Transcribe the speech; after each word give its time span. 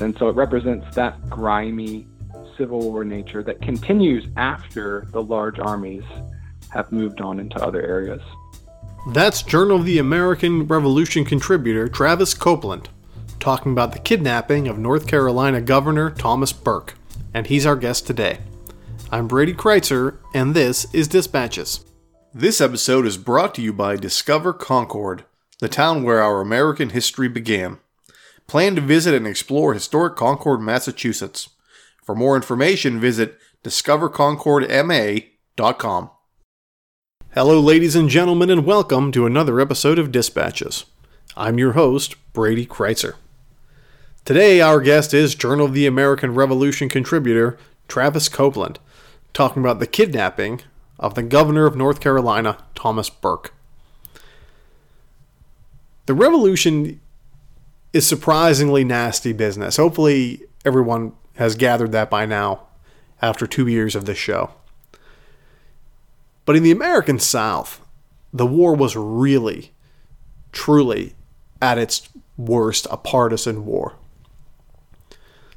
And 0.00 0.16
so 0.18 0.28
it 0.28 0.36
represents 0.36 0.94
that 0.94 1.28
grimy 1.28 2.06
Civil 2.56 2.80
War 2.80 3.04
nature 3.04 3.42
that 3.42 3.60
continues 3.62 4.26
after 4.36 5.06
the 5.12 5.22
large 5.22 5.58
armies 5.58 6.04
have 6.70 6.90
moved 6.92 7.20
on 7.20 7.40
into 7.40 7.56
other 7.62 7.82
areas. 7.82 8.20
That's 9.12 9.42
Journal 9.42 9.78
of 9.78 9.86
the 9.86 9.98
American 9.98 10.66
Revolution 10.66 11.24
contributor 11.24 11.88
Travis 11.88 12.34
Copeland 12.34 12.88
talking 13.40 13.72
about 13.72 13.92
the 13.92 13.98
kidnapping 13.98 14.68
of 14.68 14.78
North 14.78 15.06
Carolina 15.06 15.60
Governor 15.60 16.10
Thomas 16.10 16.52
Burke, 16.52 16.94
and 17.32 17.46
he's 17.46 17.66
our 17.66 17.76
guest 17.76 18.06
today. 18.06 18.38
I'm 19.10 19.28
Brady 19.28 19.54
Crytzer, 19.54 20.18
and 20.34 20.54
this 20.54 20.92
is 20.92 21.08
Dispatches. 21.08 21.84
This 22.34 22.60
episode 22.60 23.06
is 23.06 23.16
brought 23.16 23.54
to 23.54 23.62
you 23.62 23.72
by 23.72 23.96
Discover 23.96 24.54
Concord, 24.54 25.24
the 25.60 25.68
town 25.68 26.02
where 26.02 26.22
our 26.22 26.40
American 26.40 26.90
history 26.90 27.28
began. 27.28 27.78
Plan 28.48 28.74
to 28.76 28.80
visit 28.80 29.14
and 29.14 29.26
explore 29.26 29.74
historic 29.74 30.16
Concord, 30.16 30.62
Massachusetts. 30.62 31.50
For 32.02 32.14
more 32.14 32.34
information, 32.34 32.98
visit 32.98 33.38
discoverconcordma.com. 33.62 36.10
Hello, 37.34 37.60
ladies 37.60 37.94
and 37.94 38.08
gentlemen, 38.08 38.48
and 38.48 38.64
welcome 38.64 39.12
to 39.12 39.26
another 39.26 39.60
episode 39.60 39.98
of 39.98 40.10
Dispatches. 40.10 40.86
I'm 41.36 41.58
your 41.58 41.72
host, 41.72 42.14
Brady 42.32 42.64
Crytzer. 42.64 43.16
Today, 44.24 44.62
our 44.62 44.80
guest 44.80 45.12
is 45.12 45.34
Journal 45.34 45.66
of 45.66 45.74
the 45.74 45.84
American 45.84 46.32
Revolution 46.32 46.88
contributor 46.88 47.58
Travis 47.86 48.30
Copeland, 48.30 48.78
talking 49.34 49.62
about 49.62 49.78
the 49.78 49.86
kidnapping 49.86 50.62
of 50.98 51.16
the 51.16 51.22
governor 51.22 51.66
of 51.66 51.76
North 51.76 52.00
Carolina, 52.00 52.64
Thomas 52.74 53.10
Burke. 53.10 53.52
The 56.06 56.14
revolution 56.14 57.00
is 57.92 58.06
surprisingly 58.06 58.84
nasty 58.84 59.32
business. 59.32 59.76
Hopefully, 59.76 60.42
everyone 60.64 61.12
has 61.36 61.54
gathered 61.54 61.92
that 61.92 62.10
by 62.10 62.26
now 62.26 62.66
after 63.22 63.46
two 63.46 63.66
years 63.66 63.94
of 63.94 64.04
this 64.04 64.18
show. 64.18 64.50
But 66.44 66.56
in 66.56 66.62
the 66.62 66.70
American 66.70 67.18
South, 67.18 67.80
the 68.32 68.46
war 68.46 68.74
was 68.74 68.96
really, 68.96 69.72
truly 70.52 71.14
at 71.60 71.78
its 71.78 72.08
worst 72.36 72.86
a 72.90 72.96
partisan 72.96 73.64
war. 73.66 73.96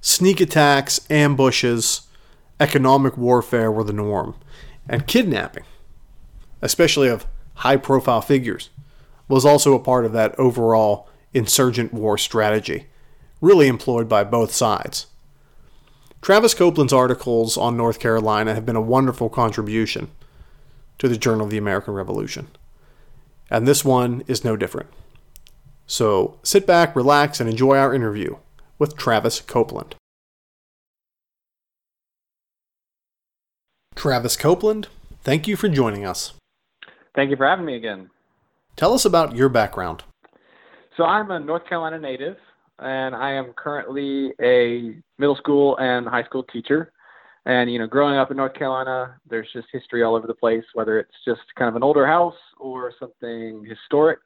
Sneak 0.02 0.42
attacks, 0.42 1.00
ambushes, 1.10 2.02
economic 2.60 3.18
warfare 3.18 3.72
were 3.72 3.84
the 3.84 3.94
norm, 3.94 4.36
and 4.90 5.08
kidnapping, 5.08 5.64
especially 6.62 7.08
of 7.08 7.28
high 7.56 7.78
profile 7.78 8.22
figures, 8.22 8.70
was 9.28 9.46
also 9.46 9.74
a 9.74 9.80
part 9.80 10.06
of 10.06 10.12
that 10.14 10.38
overall 10.40 11.08
insurgent 11.34 11.94
war 11.94 12.18
strategy, 12.18 12.88
really 13.40 13.68
employed 13.68 14.08
by 14.08 14.24
both 14.24 14.52
sides. 14.54 15.08
Travis 16.22 16.54
Copeland's 16.54 16.94
articles 16.94 17.58
on 17.58 17.76
North 17.76 18.00
Carolina 18.00 18.54
have 18.54 18.66
been 18.66 18.76
a 18.76 18.82
wonderful 18.82 19.30
contribution 19.30 20.10
to 21.00 21.08
the 21.08 21.18
Journal 21.18 21.46
of 21.46 21.52
the 21.52 21.58
American 21.58 21.96
Revolution. 21.96 22.48
And 23.50 23.68
this 23.68 23.84
one 23.84 24.24
is 24.28 24.46
no 24.46 24.56
different. 24.56 24.90
So 25.88 26.40
sit 26.44 26.68
back, 26.68 26.96
relax, 26.96 27.40
and 27.40 27.50
enjoy 27.50 27.78
our 27.78 27.94
interview 27.94 28.38
with 28.78 28.96
Travis 28.96 29.42
Copeland. 29.42 29.96
Travis 33.96 34.38
Copeland, 34.38 34.88
thank 35.24 35.48
you 35.48 35.56
for 35.56 35.68
joining 35.70 36.06
us. 36.06 36.34
Thank 37.14 37.30
you 37.30 37.36
for 37.36 37.48
having 37.48 37.66
me 37.66 37.76
again. 37.76 38.10
Tell 38.76 38.94
us 38.94 39.06
about 39.06 39.36
your 39.36 39.50
background. 39.50 40.04
So 40.98 41.04
I'm 41.06 41.32
a 41.32 41.40
North 41.40 41.66
Carolina 41.68 42.00
native, 42.00 42.36
and 42.80 43.16
I 43.16 43.32
am 43.32 43.54
currently 43.56 44.34
a 44.42 45.02
middle 45.18 45.38
school 45.38 45.78
and 45.78 46.06
high 46.06 46.24
school 46.24 46.44
teacher. 46.44 46.92
And 47.46 47.72
you 47.72 47.80
know, 47.80 47.88
growing 47.88 48.18
up 48.18 48.30
in 48.30 48.38
North 48.38 48.54
Carolina, 48.54 49.16
there's 49.30 49.48
just 49.54 49.68
history 49.72 50.04
all 50.04 50.16
over 50.16 50.28
the 50.28 50.34
place, 50.34 50.66
whether 50.74 51.00
it's 51.00 51.16
just 51.26 51.42
kind 51.58 51.70
of 51.70 51.76
an 51.76 51.84
older 51.84 52.06
house 52.06 52.36
or 52.60 52.92
something 53.00 53.66
historic. 53.68 54.20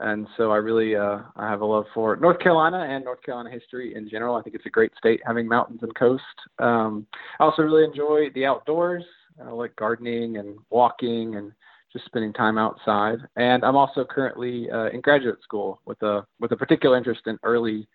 And 0.00 0.26
so 0.36 0.50
I 0.50 0.56
really 0.56 0.96
uh, 0.96 1.20
I 1.36 1.48
have 1.48 1.60
a 1.60 1.64
love 1.64 1.84
for 1.94 2.16
North 2.16 2.40
Carolina 2.40 2.86
and 2.88 3.04
North 3.04 3.22
Carolina 3.22 3.50
history 3.50 3.94
in 3.94 4.08
general. 4.10 4.34
I 4.34 4.42
think 4.42 4.56
it's 4.56 4.66
a 4.66 4.70
great 4.70 4.90
state 4.98 5.20
having 5.24 5.46
mountains 5.46 5.80
and 5.82 5.94
coast. 5.94 6.22
Um, 6.58 7.06
I 7.38 7.44
also 7.44 7.62
really 7.62 7.84
enjoy 7.84 8.30
the 8.34 8.44
outdoors. 8.44 9.04
I 9.40 9.50
like 9.50 9.76
gardening 9.76 10.38
and 10.38 10.58
walking 10.70 11.36
and 11.36 11.52
just 11.94 12.04
spending 12.06 12.32
time 12.32 12.58
outside. 12.58 13.18
And 13.36 13.64
I'm 13.64 13.76
also 13.76 14.04
currently 14.04 14.70
uh, 14.70 14.86
in 14.86 15.00
graduate 15.00 15.38
school 15.42 15.80
with 15.86 16.02
a 16.02 16.26
with 16.40 16.52
a 16.52 16.56
particular 16.56 16.98
interest 16.98 17.22
in 17.26 17.38
early 17.42 17.88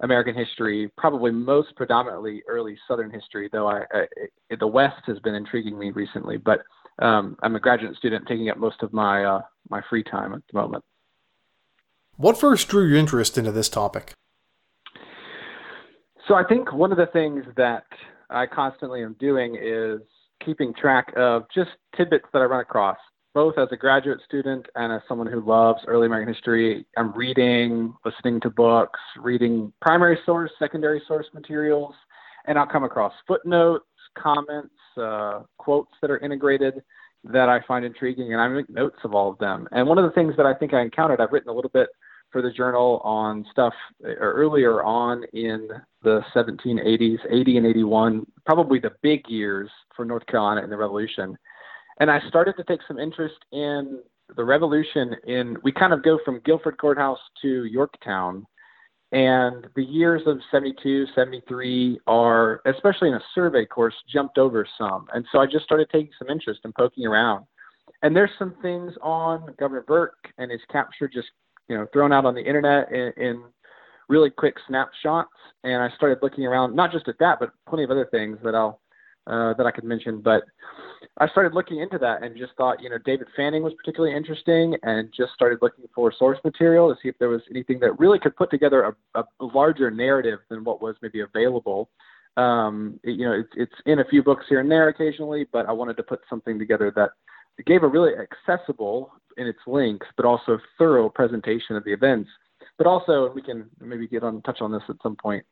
American 0.00 0.34
history, 0.34 0.90
probably 0.96 1.30
most 1.30 1.74
predominantly 1.76 2.42
early 2.48 2.76
Southern 2.88 3.10
history, 3.10 3.48
though 3.52 3.68
I, 3.68 3.82
I 3.92 4.56
the 4.58 4.66
West 4.66 5.02
has 5.06 5.18
been 5.18 5.34
intriguing 5.34 5.78
me 5.78 5.90
recently. 5.90 6.36
But 6.36 6.62
um, 7.00 7.36
I'm 7.42 7.56
a 7.56 7.60
graduate 7.60 7.96
student, 7.96 8.26
taking 8.26 8.48
up 8.48 8.56
most 8.56 8.82
of 8.82 8.92
my 8.92 9.24
uh, 9.24 9.40
my 9.68 9.82
free 9.90 10.04
time 10.04 10.32
at 10.32 10.42
the 10.50 10.58
moment. 10.58 10.84
What 12.16 12.38
first 12.38 12.68
drew 12.68 12.86
your 12.86 12.98
interest 12.98 13.36
into 13.36 13.52
this 13.52 13.68
topic? 13.68 14.12
So 16.28 16.34
I 16.34 16.44
think 16.44 16.72
one 16.72 16.92
of 16.92 16.98
the 16.98 17.06
things 17.06 17.44
that 17.56 17.84
I 18.30 18.46
constantly 18.46 19.02
am 19.02 19.16
doing 19.18 19.56
is 19.60 20.00
keeping 20.44 20.72
track 20.74 21.12
of 21.16 21.44
just 21.54 21.70
tidbits 21.96 22.26
that 22.32 22.42
I 22.42 22.44
run 22.44 22.60
across 22.60 22.98
both 23.34 23.56
as 23.58 23.68
a 23.72 23.76
graduate 23.76 24.20
student 24.24 24.66
and 24.74 24.92
as 24.92 25.00
someone 25.08 25.26
who 25.26 25.40
loves 25.40 25.80
early 25.86 26.06
American 26.06 26.32
history, 26.32 26.84
I'm 26.96 27.12
reading, 27.12 27.94
listening 28.04 28.40
to 28.42 28.50
books, 28.50 29.00
reading 29.18 29.72
primary 29.80 30.18
source, 30.26 30.50
secondary 30.58 31.02
source 31.08 31.26
materials, 31.32 31.94
and 32.46 32.58
I'll 32.58 32.66
come 32.66 32.84
across 32.84 33.12
footnotes, 33.26 33.84
comments, 34.18 34.74
uh, 34.96 35.40
quotes 35.58 35.92
that 36.02 36.10
are 36.10 36.18
integrated 36.18 36.82
that 37.24 37.48
I 37.48 37.60
find 37.66 37.84
intriguing, 37.84 38.32
and 38.32 38.42
I 38.42 38.48
make 38.48 38.68
notes 38.68 38.98
of 39.04 39.14
all 39.14 39.30
of 39.30 39.38
them. 39.38 39.68
And 39.72 39.86
one 39.86 39.98
of 39.98 40.04
the 40.04 40.10
things 40.10 40.34
that 40.36 40.44
I 40.44 40.54
think 40.54 40.74
I 40.74 40.80
encountered, 40.80 41.20
I've 41.20 41.32
written 41.32 41.50
a 41.50 41.54
little 41.54 41.70
bit 41.70 41.88
for 42.32 42.42
the 42.42 42.50
journal 42.50 43.00
on 43.04 43.46
stuff 43.52 43.74
uh, 44.04 44.08
earlier 44.08 44.82
on 44.82 45.22
in 45.32 45.68
the 46.02 46.22
1780s, 46.34 47.18
80 47.30 47.56
and 47.58 47.66
81, 47.66 48.26
probably 48.44 48.80
the 48.80 48.92
big 49.02 49.28
years 49.28 49.70
for 49.94 50.04
North 50.04 50.26
Carolina 50.26 50.62
in 50.62 50.70
the 50.70 50.76
Revolution 50.76 51.36
and 52.00 52.10
I 52.10 52.20
started 52.28 52.56
to 52.56 52.64
take 52.64 52.80
some 52.86 52.98
interest 52.98 53.36
in 53.52 54.00
the 54.36 54.44
revolution 54.44 55.14
in 55.26 55.56
we 55.62 55.72
kind 55.72 55.92
of 55.92 56.02
go 56.02 56.18
from 56.24 56.40
Guilford 56.44 56.78
Courthouse 56.78 57.18
to 57.42 57.64
Yorktown. 57.64 58.46
And 59.12 59.66
the 59.76 59.84
years 59.84 60.22
of 60.26 60.38
72 60.50 61.06
73 61.14 62.00
are 62.06 62.62
especially 62.64 63.08
in 63.08 63.14
a 63.14 63.22
survey 63.34 63.66
course 63.66 63.94
jumped 64.10 64.38
over 64.38 64.66
some. 64.78 65.06
And 65.12 65.26
so 65.30 65.38
I 65.38 65.46
just 65.46 65.64
started 65.64 65.88
taking 65.90 66.12
some 66.18 66.30
interest 66.30 66.60
in 66.64 66.72
poking 66.72 67.06
around. 67.06 67.44
And 68.02 68.16
there's 68.16 68.30
some 68.38 68.54
things 68.62 68.94
on 69.02 69.54
Governor 69.58 69.82
Burke 69.82 70.28
and 70.38 70.50
his 70.50 70.60
capture 70.70 71.08
just 71.08 71.28
you 71.68 71.76
know 71.76 71.86
thrown 71.92 72.12
out 72.12 72.24
on 72.24 72.34
the 72.34 72.42
internet 72.42 72.90
in, 72.90 73.12
in 73.18 73.42
really 74.08 74.30
quick 74.30 74.54
snapshots. 74.66 75.30
And 75.62 75.82
I 75.82 75.94
started 75.96 76.18
looking 76.22 76.46
around 76.46 76.74
not 76.74 76.90
just 76.90 77.06
at 77.06 77.18
that 77.18 77.38
but 77.38 77.50
plenty 77.68 77.84
of 77.84 77.90
other 77.90 78.08
things 78.10 78.38
that 78.42 78.54
I'll 78.54 78.80
uh, 79.26 79.52
that 79.54 79.66
I 79.66 79.70
could 79.70 79.84
mention. 79.84 80.22
But 80.22 80.44
I 81.18 81.28
started 81.28 81.54
looking 81.54 81.80
into 81.80 81.98
that 81.98 82.22
and 82.22 82.36
just 82.36 82.52
thought, 82.56 82.82
you 82.82 82.90
know, 82.90 82.98
David 82.98 83.28
Fanning 83.36 83.62
was 83.62 83.74
particularly 83.74 84.16
interesting 84.16 84.76
and 84.82 85.12
just 85.16 85.32
started 85.32 85.58
looking 85.62 85.84
for 85.94 86.12
source 86.16 86.38
material 86.44 86.88
to 86.88 87.00
see 87.02 87.08
if 87.08 87.18
there 87.18 87.28
was 87.28 87.42
anything 87.50 87.78
that 87.80 87.98
really 87.98 88.18
could 88.18 88.36
put 88.36 88.50
together 88.50 88.94
a, 89.14 89.20
a 89.20 89.24
larger 89.44 89.90
narrative 89.90 90.40
than 90.48 90.64
what 90.64 90.82
was 90.82 90.96
maybe 91.02 91.20
available. 91.20 91.90
Um, 92.36 92.98
you 93.04 93.24
know, 93.26 93.32
it's, 93.32 93.52
it's 93.56 93.74
in 93.86 93.98
a 93.98 94.04
few 94.04 94.22
books 94.22 94.46
here 94.48 94.60
and 94.60 94.70
there 94.70 94.88
occasionally, 94.88 95.46
but 95.52 95.66
I 95.66 95.72
wanted 95.72 95.96
to 95.98 96.02
put 96.02 96.20
something 96.30 96.58
together 96.58 96.92
that 96.96 97.10
gave 97.66 97.82
a 97.82 97.88
really 97.88 98.12
accessible 98.14 99.12
in 99.36 99.46
its 99.46 99.58
links, 99.66 100.06
but 100.16 100.24
also 100.24 100.58
thorough 100.78 101.08
presentation 101.08 101.76
of 101.76 101.84
the 101.84 101.92
events. 101.92 102.30
But 102.78 102.86
also, 102.86 103.30
we 103.34 103.42
can 103.42 103.68
maybe 103.80 104.08
get 104.08 104.22
on 104.22 104.40
touch 104.42 104.60
on 104.60 104.72
this 104.72 104.82
at 104.88 104.96
some 105.02 105.16
point 105.16 105.44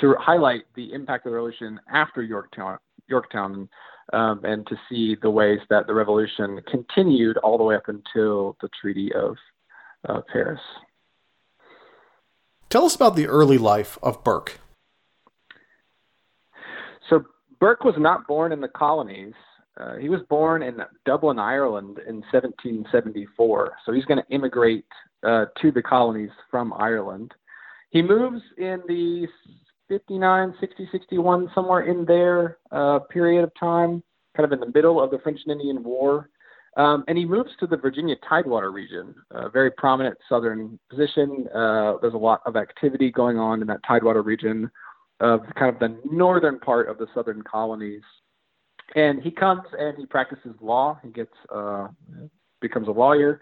to 0.00 0.14
highlight 0.18 0.62
the 0.74 0.92
impact 0.92 1.26
of 1.26 1.32
the 1.32 1.36
revolution 1.36 1.80
after 1.92 2.22
Yorktown, 2.22 2.78
Yorktown 3.08 3.68
um, 4.12 4.40
and 4.44 4.66
to 4.66 4.76
see 4.88 5.16
the 5.20 5.30
ways 5.30 5.60
that 5.70 5.86
the 5.86 5.94
revolution 5.94 6.60
continued 6.70 7.36
all 7.38 7.58
the 7.58 7.64
way 7.64 7.74
up 7.74 7.88
until 7.88 8.56
the 8.60 8.68
Treaty 8.80 9.12
of 9.12 9.36
uh, 10.08 10.20
Paris. 10.32 10.60
Tell 12.68 12.84
us 12.84 12.94
about 12.94 13.16
the 13.16 13.26
early 13.26 13.58
life 13.58 13.98
of 14.02 14.22
Burke. 14.24 14.60
So 17.08 17.24
Burke 17.60 17.84
was 17.84 17.94
not 17.98 18.26
born 18.26 18.52
in 18.52 18.60
the 18.60 18.68
colonies. 18.68 19.34
Uh, 19.78 19.96
he 19.96 20.08
was 20.08 20.20
born 20.28 20.62
in 20.62 20.78
Dublin, 21.04 21.38
Ireland 21.38 21.98
in 22.06 22.16
1774. 22.32 23.72
So 23.84 23.92
he's 23.92 24.04
going 24.04 24.22
to 24.22 24.34
immigrate 24.34 24.86
uh, 25.22 25.46
to 25.60 25.70
the 25.70 25.82
colonies 25.82 26.30
from 26.50 26.72
Ireland. 26.72 27.32
He 27.90 28.02
moves 28.02 28.42
in 28.58 28.82
the 28.88 29.26
59, 29.88 30.54
60, 30.60 30.88
61, 30.90 31.50
somewhere 31.54 31.82
in 31.82 32.04
there 32.04 32.58
uh, 32.72 32.98
period 33.10 33.44
of 33.44 33.52
time, 33.58 34.02
kind 34.36 34.44
of 34.44 34.52
in 34.52 34.60
the 34.60 34.72
middle 34.74 35.02
of 35.02 35.10
the 35.10 35.18
French 35.18 35.40
and 35.46 35.52
Indian 35.52 35.82
War. 35.82 36.30
Um, 36.76 37.04
and 37.08 37.16
he 37.16 37.24
moves 37.24 37.50
to 37.60 37.66
the 37.66 37.76
Virginia 37.76 38.16
Tidewater 38.28 38.70
region, 38.70 39.14
a 39.30 39.48
very 39.48 39.70
prominent 39.70 40.18
southern 40.28 40.78
position. 40.90 41.46
Uh, 41.54 41.94
there's 42.02 42.14
a 42.14 42.18
lot 42.18 42.42
of 42.44 42.56
activity 42.56 43.10
going 43.10 43.38
on 43.38 43.62
in 43.62 43.66
that 43.68 43.80
Tidewater 43.86 44.22
region 44.22 44.70
of 45.20 45.40
kind 45.58 45.74
of 45.74 45.78
the 45.80 45.98
northern 46.04 46.58
part 46.58 46.90
of 46.90 46.98
the 46.98 47.06
southern 47.14 47.42
colonies. 47.42 48.02
And 48.94 49.22
he 49.22 49.30
comes 49.30 49.62
and 49.78 49.96
he 49.96 50.04
practices 50.04 50.54
law. 50.60 51.00
He 51.02 51.10
gets 51.10 51.32
uh, 51.54 51.88
becomes 52.60 52.88
a 52.88 52.92
lawyer, 52.92 53.40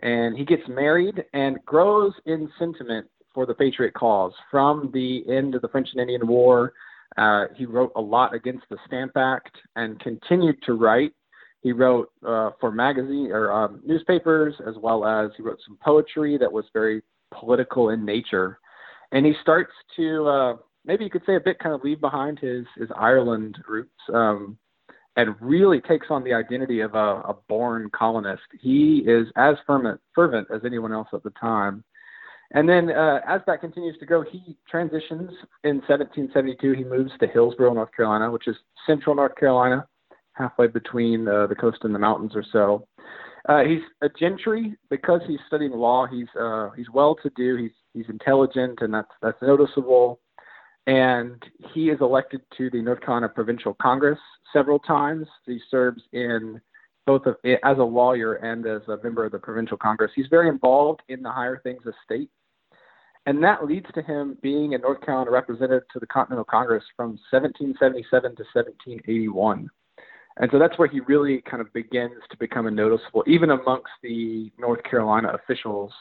and 0.00 0.36
he 0.36 0.44
gets 0.44 0.62
married 0.68 1.24
and 1.32 1.58
grows 1.64 2.12
in 2.24 2.48
sentiment 2.58 3.06
for 3.36 3.44
the 3.44 3.54
Patriot 3.54 3.92
cause. 3.92 4.32
From 4.50 4.90
the 4.94 5.22
end 5.28 5.54
of 5.54 5.60
the 5.60 5.68
French 5.68 5.88
and 5.92 6.00
Indian 6.00 6.26
War, 6.26 6.72
uh, 7.18 7.44
he 7.54 7.66
wrote 7.66 7.92
a 7.94 8.00
lot 8.00 8.34
against 8.34 8.64
the 8.70 8.78
Stamp 8.86 9.12
Act 9.14 9.54
and 9.76 10.00
continued 10.00 10.56
to 10.62 10.72
write. 10.72 11.12
He 11.60 11.72
wrote 11.72 12.10
uh, 12.26 12.52
for 12.58 12.72
magazine 12.72 13.30
or 13.30 13.52
um, 13.52 13.82
newspapers, 13.84 14.54
as 14.66 14.74
well 14.80 15.04
as 15.04 15.32
he 15.36 15.42
wrote 15.42 15.58
some 15.66 15.76
poetry 15.84 16.38
that 16.38 16.50
was 16.50 16.64
very 16.72 17.02
political 17.30 17.90
in 17.90 18.06
nature. 18.06 18.58
And 19.12 19.26
he 19.26 19.34
starts 19.42 19.72
to 19.96 20.26
uh, 20.26 20.56
maybe 20.86 21.04
you 21.04 21.10
could 21.10 21.26
say 21.26 21.36
a 21.36 21.40
bit 21.40 21.58
kind 21.58 21.74
of 21.74 21.84
leave 21.84 22.00
behind 22.00 22.38
his 22.38 22.64
his 22.78 22.88
Ireland 22.96 23.58
roots. 23.68 24.00
Um, 24.12 24.56
and 25.18 25.34
really 25.40 25.80
takes 25.80 26.08
on 26.10 26.22
the 26.24 26.34
identity 26.34 26.80
of 26.80 26.94
a, 26.94 26.98
a 26.98 27.34
born 27.48 27.88
colonist. 27.94 28.42
He 28.60 28.98
is 29.06 29.26
as 29.36 29.56
fervent, 29.66 29.98
fervent 30.14 30.46
as 30.54 30.60
anyone 30.66 30.92
else 30.92 31.08
at 31.14 31.22
the 31.22 31.32
time. 31.40 31.82
And 32.52 32.68
then 32.68 32.90
uh, 32.90 33.20
as 33.26 33.40
that 33.46 33.60
continues 33.60 33.98
to 33.98 34.06
go, 34.06 34.22
he 34.22 34.56
transitions 34.68 35.30
in 35.64 35.76
1772. 35.88 36.72
He 36.72 36.84
moves 36.84 37.10
to 37.20 37.26
Hillsborough, 37.26 37.74
North 37.74 37.92
Carolina, 37.94 38.30
which 38.30 38.46
is 38.46 38.56
central 38.86 39.16
North 39.16 39.34
Carolina, 39.36 39.86
halfway 40.32 40.68
between 40.68 41.26
uh, 41.26 41.46
the 41.48 41.54
coast 41.54 41.78
and 41.82 41.94
the 41.94 41.98
mountains 41.98 42.32
or 42.34 42.44
so. 42.52 42.86
Uh, 43.48 43.62
he's 43.62 43.82
a 44.02 44.08
gentry 44.08 44.74
because 44.90 45.20
he's 45.26 45.38
studying 45.46 45.72
law. 45.72 46.06
He's 46.06 46.26
uh, 46.38 46.70
he's 46.76 46.90
well-to-do. 46.90 47.56
He's 47.56 47.70
he's 47.94 48.08
intelligent, 48.08 48.80
and 48.80 48.92
that's 48.92 49.10
that's 49.22 49.40
noticeable. 49.40 50.20
And 50.88 51.42
he 51.72 51.90
is 51.90 51.98
elected 52.00 52.42
to 52.58 52.70
the 52.70 52.80
North 52.80 53.00
Carolina 53.00 53.28
Provincial 53.28 53.74
Congress 53.80 54.18
several 54.52 54.78
times. 54.78 55.26
He 55.44 55.60
serves 55.70 56.02
in 56.12 56.60
both 57.06 57.22
as 57.26 57.78
a 57.78 57.82
lawyer 57.82 58.34
and 58.34 58.66
as 58.66 58.82
a 58.88 58.98
member 59.02 59.24
of 59.24 59.32
the 59.32 59.38
provincial 59.38 59.76
congress. 59.76 60.10
He's 60.14 60.26
very 60.28 60.48
involved 60.48 61.02
in 61.08 61.22
the 61.22 61.30
higher 61.30 61.60
things 61.62 61.82
of 61.86 61.94
state. 62.04 62.28
And 63.26 63.42
that 63.42 63.64
leads 63.64 63.86
to 63.94 64.02
him 64.02 64.36
being 64.42 64.74
a 64.74 64.78
North 64.78 65.00
Carolina 65.00 65.30
representative 65.30 65.82
to 65.92 65.98
the 65.98 66.06
Continental 66.06 66.44
Congress 66.44 66.84
from 66.96 67.18
1777 67.30 68.36
to 68.36 68.44
1781. 68.52 69.68
And 70.38 70.50
so 70.52 70.58
that's 70.58 70.78
where 70.78 70.88
he 70.88 71.00
really 71.00 71.42
kind 71.42 71.60
of 71.60 71.72
begins 71.72 72.22
to 72.30 72.36
become 72.36 72.66
a 72.66 72.70
noticeable, 72.70 73.24
even 73.26 73.50
amongst 73.50 73.90
the 74.02 74.52
North 74.58 74.82
Carolina 74.84 75.32
officials, 75.32 75.92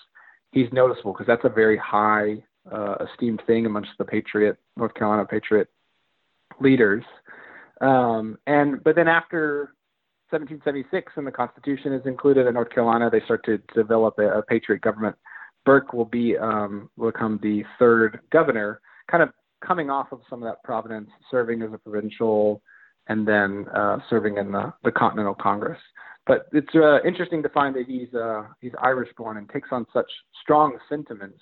he's 0.52 0.68
noticeable 0.72 1.14
because 1.14 1.28
that's 1.28 1.46
a 1.46 1.50
very 1.50 1.78
high 1.78 2.44
uh, 2.72 2.96
esteemed 3.12 3.42
thing 3.48 3.66
amongst 3.66 3.92
the 3.98 4.06
Patriot, 4.06 4.58
North 4.76 4.94
Carolina 4.94 5.26
Patriot 5.26 5.68
leaders. 6.60 7.04
Um, 7.82 8.38
and 8.48 8.84
but 8.84 8.96
then 8.96 9.08
after 9.08 9.74
1776 10.30 11.14
and 11.16 11.28
the 11.28 11.32
Constitution 11.32 11.94
is 11.94 12.06
included 12.06 12.48
in 12.48 12.54
North 12.56 12.70
Carolina, 12.70 13.10
they 13.10 13.22
start 13.26 13.46
to 13.46 13.60
develop 13.76 14.18
a, 14.18 14.40
a 14.40 14.42
patriot 14.44 14.82
government. 14.82 15.16
Burke 15.66 15.94
will 15.94 16.06
be 16.06 16.38
um, 16.38 16.90
will 16.98 17.12
become 17.12 17.40
the 17.42 17.64
third 17.80 18.20
governor, 18.32 18.82
kind 19.10 19.24
of 19.24 19.30
coming 19.66 19.90
off 19.90 20.08
of 20.12 20.22
some 20.30 20.42
of 20.44 20.50
that 20.50 20.64
providence, 20.64 21.10
serving 21.32 21.62
as 21.62 21.74
a 21.74 21.78
provincial, 21.78 22.62
and 23.08 23.28
then 23.28 23.66
uh, 23.76 23.98
serving 24.10 24.38
in 24.38 24.52
the, 24.52 24.74
the 24.84 24.92
Continental 24.92 25.36
Congress. 25.36 25.80
But 26.28 26.48
it's 26.54 26.74
uh, 26.76 27.04
interesting 27.04 27.44
to 27.44 27.50
find 27.50 27.76
that 27.76 27.86
he's 27.88 28.14
uh, 28.14 28.44
he's 28.62 28.72
Irish 28.82 29.10
born 29.18 29.38
and 29.38 29.50
takes 29.50 29.70
on 29.72 29.86
such 29.94 30.10
strong 30.42 30.78
sentiments 30.90 31.40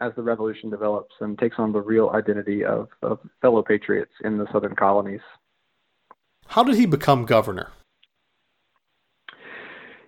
as 0.00 0.12
the 0.16 0.22
revolution 0.22 0.70
develops 0.70 1.14
and 1.20 1.38
takes 1.38 1.56
on 1.58 1.72
the 1.72 1.80
real 1.80 2.10
identity 2.10 2.64
of, 2.64 2.88
of 3.02 3.18
fellow 3.42 3.62
patriots 3.62 4.12
in 4.24 4.38
the 4.38 4.46
southern 4.52 4.74
colonies. 4.74 5.20
How 6.46 6.64
did 6.64 6.76
he 6.76 6.86
become 6.86 7.26
governor? 7.26 7.70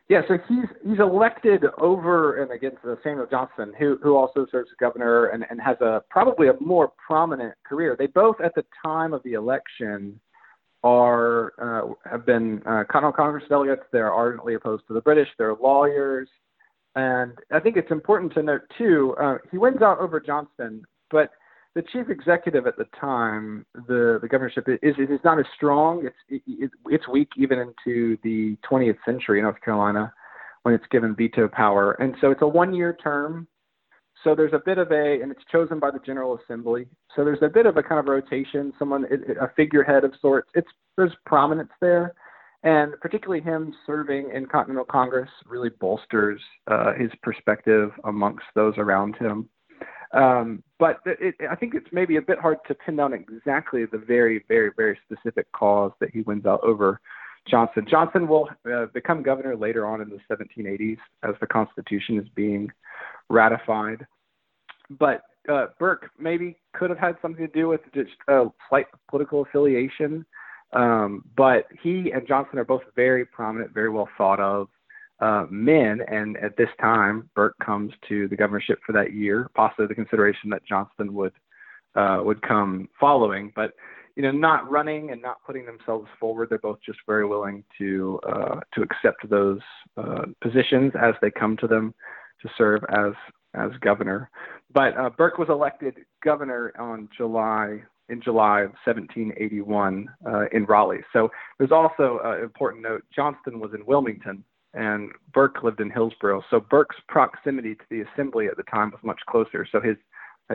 Yeah, 0.09 0.23
so 0.29 0.37
he's 0.49 0.67
he's 0.87 0.99
elected 0.99 1.65
over 1.79 2.43
and 2.43 2.51
against 2.51 2.79
Samuel 3.03 3.27
Johnston, 3.31 3.73
who 3.79 3.99
who 4.03 4.17
also 4.17 4.47
serves 4.51 4.69
as 4.71 4.77
governor 4.79 5.27
and, 5.27 5.45
and 5.49 5.61
has 5.61 5.81
a 5.81 6.03
probably 6.11 6.49
a 6.49 6.55
more 6.61 6.93
prominent 7.07 7.55
career. 7.65 7.97
They 7.99 8.09
both, 8.09 8.37
at 8.45 8.55
the 8.55 8.65
time 8.85 9.15
of 9.15 9.23
the 9.23 9.35
election, 9.35 10.21
are 10.83 11.53
uh, 11.59 11.95
have 12.11 12.27
been 12.27 12.63
uh, 12.67 12.85
Congress 12.91 13.45
delegates. 13.49 13.83
They're 13.93 14.13
ardently 14.13 14.55
opposed 14.55 14.87
to 14.89 14.95
the 14.95 15.01
British. 15.01 15.29
They're 15.39 15.55
lawyers, 15.55 16.29
and 16.97 17.33
I 17.51 17.61
think 17.61 17.77
it's 17.77 17.91
important 17.91 18.35
to 18.35 18.43
note 18.43 18.63
too. 18.77 19.15
Uh, 19.21 19.39
he 19.51 19.59
wins 19.59 19.83
out 19.83 19.99
over 19.99 20.21
Johnston, 20.21 20.83
but 21.11 21.31
the 21.75 21.83
chief 21.83 22.11
executive 22.11 22.67
at 22.67 22.77
the 22.77 22.87
time, 23.01 23.65
the 23.75 24.19
the 24.21 24.29
governorship 24.29 24.67
is 24.69 24.95
is 24.99 25.21
not 25.25 25.39
as 25.39 25.47
strong. 25.57 26.07
It's 26.07 26.43
it, 26.47 26.71
it's 26.87 27.09
weak 27.09 27.29
even 27.37 27.59
into 27.59 28.19
the 28.23 28.57
20th 28.71 28.99
century 29.05 29.39
in 29.39 29.45
North 29.45 29.61
Carolina 29.63 30.13
when 30.65 30.75
it's 30.75 30.85
given 30.91 31.15
veto 31.15 31.49
power, 31.49 31.93
and 31.93 32.15
so 32.21 32.31
it's 32.31 32.43
a 32.43 32.47
one 32.47 32.75
year 32.75 32.97
term. 33.03 33.47
So 34.23 34.37
there's 34.37 34.53
a 34.53 34.61
bit 34.65 34.79
of 34.79 34.93
a, 34.93 35.21
and 35.21 35.33
it's 35.33 35.43
chosen 35.51 35.81
by 35.81 35.91
the 35.91 35.99
General 35.99 36.39
Assembly. 36.39 36.87
So 37.17 37.25
there's 37.25 37.43
a 37.43 37.49
bit 37.49 37.67
of 37.67 37.77
a 37.77 37.83
kind 37.83 37.99
of 37.99 38.07
rotation. 38.07 38.73
Someone, 38.79 39.05
a 39.41 39.49
figurehead 39.57 40.05
of 40.05 40.13
sorts. 40.21 40.49
It's 40.55 40.69
there's 40.97 41.13
prominence 41.27 41.73
there, 41.81 42.15
and 42.63 42.93
particularly 43.01 43.43
him 43.43 43.75
serving 43.87 44.31
in 44.33 44.47
Continental 44.47 44.85
Congress 44.85 45.31
really 45.47 45.71
bolsters 45.81 46.41
uh, 46.71 46.93
his 46.93 47.11
perspective 47.23 47.91
amongst 48.05 48.45
those 48.55 48.75
around 48.77 49.17
him. 49.17 49.49
Um, 50.12 50.62
but 50.79 51.00
it, 51.06 51.35
I 51.50 51.55
think 51.55 51.75
it's 51.75 51.87
maybe 51.93 52.17
a 52.17 52.23
bit 52.23 52.38
hard 52.38 52.59
to 52.69 52.75
pin 52.75 52.97
down 52.97 53.14
exactly 53.14 53.87
the 53.87 53.98
very, 53.98 54.44
very, 54.48 54.70
very 54.77 54.98
specific 55.06 55.51
cause 55.53 55.93
that 56.01 56.10
he 56.10 56.20
wins 56.22 56.44
out 56.44 56.63
over 56.63 57.01
Johnston. 57.48 57.87
Johnston 57.89 58.29
will 58.29 58.48
uh, 58.72 58.87
become 58.93 59.22
governor 59.22 59.56
later 59.56 59.87
on 59.87 60.01
in 60.01 60.10
the 60.10 60.19
1780s 60.31 60.98
as 61.22 61.34
the 61.41 61.46
Constitution 61.46 62.19
is 62.19 62.29
being 62.34 62.70
ratified. 63.29 64.06
But 64.91 65.22
uh, 65.48 65.67
Burke 65.79 66.10
maybe 66.19 66.58
could 66.75 66.91
have 66.91 66.98
had 66.98 67.17
something 67.22 67.46
to 67.46 67.53
do 67.53 67.69
with 67.69 67.81
just 67.94 68.10
a 68.29 68.46
slight 68.69 68.87
political 69.08 69.43
affiliation. 69.43 70.25
Um, 70.72 71.25
but 71.37 71.67
he 71.82 72.13
and 72.13 72.27
Johnston 72.27 72.58
are 72.58 72.65
both 72.65 72.82
very 72.96 73.27
prominent, 73.27 73.72
very 73.75 73.91
well 73.91 74.08
thought 74.17 74.41
of 74.41 74.69
uh, 75.21 75.47
men. 75.51 76.01
And 76.09 76.37
at 76.39 76.57
this 76.57 76.69
time, 76.81 77.31
Burke 77.35 77.57
comes 77.65 77.93
to 78.09 78.29
the 78.29 78.37
governorship 78.37 78.81
for 78.85 78.93
that 78.93 79.13
year, 79.13 79.51
possibly 79.55 79.87
the 79.87 79.95
consideration 79.95 80.51
that 80.51 80.65
Johnston 80.67 81.15
would 81.15 81.33
uh, 81.95 82.21
would 82.25 82.41
come 82.43 82.89
following. 82.99 83.53
But 83.55 83.73
you 84.17 84.23
know, 84.23 84.31
not 84.31 84.71
running 84.71 85.11
and 85.11 85.23
not 85.23 85.39
putting 85.47 85.65
themselves 85.65 86.07
forward, 86.21 86.51
they're 86.51 86.59
both 86.59 86.79
just 86.85 86.99
very 87.07 87.27
willing 87.27 87.65
to 87.79 88.21
uh, 88.29 88.61
to 88.75 88.83
accept 88.83 89.29
those 89.29 89.61
uh, 89.97 90.25
positions 90.41 90.93
as 91.01 91.15
they 91.23 91.31
come 91.31 91.57
to 91.59 91.67
them 91.67 91.95
to 92.43 92.51
serve 92.59 92.83
as 92.91 93.13
as 93.55 93.71
governor. 93.81 94.31
But 94.73 94.97
uh, 94.97 95.11
Burke 95.11 95.39
was 95.39 95.49
elected 95.49 95.99
governor 96.25 96.73
on 96.79 97.09
July 97.17 97.83
in 98.09 98.21
July 98.21 98.61
of 98.61 98.73
1781 98.85 100.09
uh, 100.27 100.45
in 100.53 100.65
Raleigh. 100.65 101.05
So 101.13 101.31
there's 101.59 101.73
also 101.73 102.21
an 102.25 102.43
important 102.43 102.83
note. 102.83 103.05
Johnston 103.15 103.61
was 103.61 103.71
in 103.75 103.87
Wilmington 103.87 104.45
and 104.74 105.10
Burke 105.32 105.62
lived 105.62 105.81
in 105.81 105.91
Hillsborough. 105.91 106.43
So 106.50 106.60
Burke's 106.60 106.96
proximity 107.08 107.74
to 107.74 107.84
the 107.91 108.02
assembly 108.02 108.46
at 108.46 108.56
the 108.56 108.62
time 108.64 108.91
was 108.91 109.00
much 109.02 109.20
closer. 109.29 109.67
So 109.70 109.81
his 109.81 109.96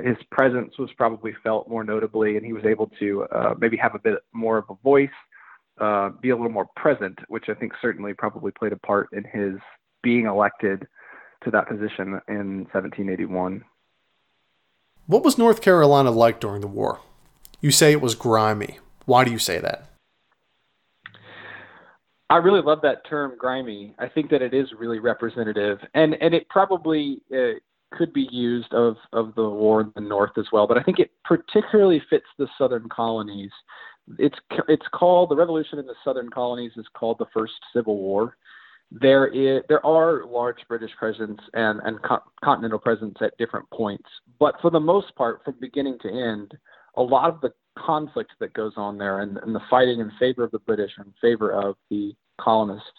his 0.04 0.18
presence 0.32 0.78
was 0.78 0.90
probably 0.98 1.34
felt 1.44 1.68
more 1.68 1.84
notably, 1.84 2.38
and 2.38 2.46
he 2.46 2.54
was 2.54 2.66
able 2.66 2.92
to 3.00 3.24
uh, 3.32 3.56
maybe 3.58 3.78
have 3.78 3.96
a 3.96 4.00
bit 4.00 4.20
more 4.34 4.58
of 4.58 4.66
a 4.70 4.76
voice, 4.84 5.10
uh, 5.80 6.10
be 6.22 6.30
a 6.30 6.36
little 6.36 6.52
more 6.52 6.68
present, 6.76 7.18
which 7.30 7.46
I 7.50 7.54
think 7.54 7.74
certainly 7.82 8.14
probably 8.14 8.52
played 8.52 8.74
a 8.74 8.78
part 8.78 9.10
in 9.14 9.24
his 9.24 9.60
being 10.04 10.26
elected 10.26 10.88
to 11.44 11.52
that 11.52 11.68
position 11.68 12.20
in 12.28 12.68
1781. 12.72 13.64
What 15.08 15.24
was 15.24 15.38
North 15.38 15.62
Carolina 15.62 16.12
like 16.12 16.40
during 16.40 16.62
the 16.62 16.68
war? 16.68 17.00
You 17.62 17.72
say 17.72 17.92
it 17.92 18.02
was 18.02 18.14
grimy. 18.14 18.80
Why 19.06 19.24
do 19.24 19.32
you 19.32 19.40
say 19.40 19.60
that? 19.60 19.87
I 22.30 22.38
really 22.38 22.62
love 22.62 22.80
that 22.82 23.08
term 23.10 23.34
grimy. 23.38 23.94
I 24.00 24.08
think 24.08 24.30
that 24.32 24.42
it 24.42 24.54
is 24.54 24.68
really 24.78 25.00
representative, 25.00 25.80
and 25.94 26.16
and 26.22 26.34
it 26.34 26.48
probably 26.50 27.22
uh, 27.34 27.60
could 27.92 28.12
be 28.14 28.28
used 28.32 28.74
of 28.74 28.98
of 29.14 29.34
the 29.36 29.50
war 29.50 29.82
in 29.82 29.92
the 29.96 30.02
north 30.02 30.38
as 30.38 30.46
well, 30.52 30.68
but 30.68 30.78
I 30.78 30.84
think 30.84 31.00
it 31.00 31.12
particularly 31.24 32.02
fits 32.10 32.26
the 32.38 32.48
southern 32.58 32.90
colonies. 32.90 33.52
It's 34.20 34.38
it's 34.68 34.86
called 34.94 35.30
the 35.30 35.36
revolution 35.36 35.80
in 35.80 35.86
the 35.86 35.96
southern 36.04 36.30
colonies 36.30 36.72
is 36.76 36.86
called 36.94 37.18
the 37.18 37.28
first 37.34 37.54
civil 37.74 37.98
war. 37.98 38.38
There 38.92 39.28
is 39.28 39.64
there 39.70 39.86
are 39.86 40.26
large 40.26 40.60
British 40.68 40.92
presence 40.98 41.40
and 41.54 41.80
and 41.86 42.02
co- 42.04 42.24
continental 42.44 42.80
presence 42.80 43.18
at 43.22 43.38
different 43.38 43.70
points, 43.70 44.10
but 44.38 44.56
for 44.62 44.70
the 44.70 44.80
most 44.80 45.16
part, 45.16 45.44
from 45.46 45.56
beginning 45.62 45.98
to 46.02 46.10
end, 46.10 46.58
a 46.96 47.02
lot 47.02 47.30
of 47.30 47.40
the 47.40 47.54
conflict 47.86 48.32
that 48.40 48.54
goes 48.54 48.74
on 48.78 48.98
there 48.98 49.22
and, 49.22 49.38
and 49.38 49.56
the 49.56 49.62
fighting 49.70 50.00
in 50.00 50.12
favor 50.20 50.44
of 50.44 50.52
the 50.52 50.60
British 50.60 50.92
and 50.98 51.08
in 51.08 51.14
favor 51.22 51.52
of 51.52 51.76
the 51.90 52.14
colonists 52.40 52.92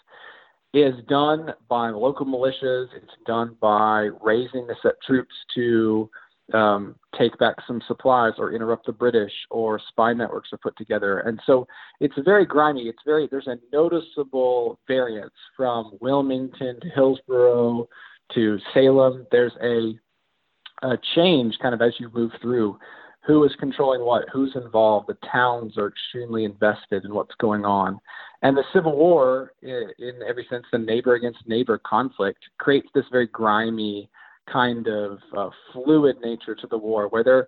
is 0.73 0.93
done 1.07 1.53
by 1.67 1.89
local 1.89 2.25
militias. 2.25 2.87
It's 2.95 3.13
done 3.25 3.55
by 3.59 4.09
raising 4.21 4.67
the 4.67 4.75
set 4.83 5.01
troops 5.05 5.33
to 5.55 6.09
um, 6.53 6.95
take 7.17 7.37
back 7.37 7.55
some 7.67 7.81
supplies 7.87 8.33
or 8.37 8.53
interrupt 8.53 8.85
the 8.85 8.91
British, 8.91 9.31
or 9.49 9.79
spy 9.89 10.13
networks 10.13 10.49
are 10.51 10.57
put 10.57 10.75
together. 10.77 11.19
And 11.19 11.39
so 11.45 11.67
it's 11.99 12.15
very 12.25 12.45
grimy. 12.45 12.83
It's 12.83 13.01
very 13.05 13.27
there's 13.29 13.47
a 13.47 13.57
noticeable 13.71 14.79
variance 14.87 15.33
from 15.55 15.97
Wilmington 16.01 16.79
to 16.81 16.89
Hillsborough 16.89 17.87
to 18.33 18.59
Salem. 18.73 19.25
There's 19.31 19.53
a, 19.61 19.93
a 20.87 20.97
change 21.15 21.57
kind 21.61 21.73
of 21.73 21.81
as 21.81 21.93
you 21.99 22.09
move 22.13 22.31
through. 22.41 22.77
Who 23.25 23.43
is 23.43 23.51
controlling 23.59 24.01
what? 24.01 24.25
Who's 24.31 24.55
involved? 24.55 25.07
The 25.07 25.17
towns 25.31 25.77
are 25.77 25.87
extremely 25.87 26.45
invested 26.45 27.05
in 27.05 27.13
what's 27.13 27.35
going 27.35 27.65
on. 27.65 27.99
And 28.41 28.55
the 28.55 28.63
Civil 28.73 28.95
War, 28.95 29.51
in, 29.61 30.21
every 30.27 30.47
sense, 30.49 30.65
the 30.71 30.77
neighbor 30.77 31.15
against 31.15 31.47
neighbor 31.47 31.79
conflict, 31.85 32.39
creates 32.57 32.87
this 32.95 33.05
very 33.11 33.27
grimy, 33.27 34.09
kind 34.51 34.87
of 34.87 35.19
uh, 35.37 35.49
fluid 35.73 36.17
nature 36.23 36.55
to 36.55 36.67
the 36.67 36.77
war, 36.77 37.07
where 37.09 37.47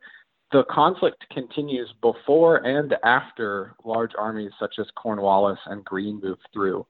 the 0.51 0.63
conflict 0.65 1.25
continues 1.31 1.91
before 2.01 2.57
and 2.57 2.93
after 3.03 3.73
large 3.85 4.11
armies 4.17 4.51
such 4.59 4.75
as 4.77 4.85
Cornwallis 4.95 5.59
and 5.67 5.85
Greene 5.85 6.19
move 6.21 6.37
through. 6.53 6.85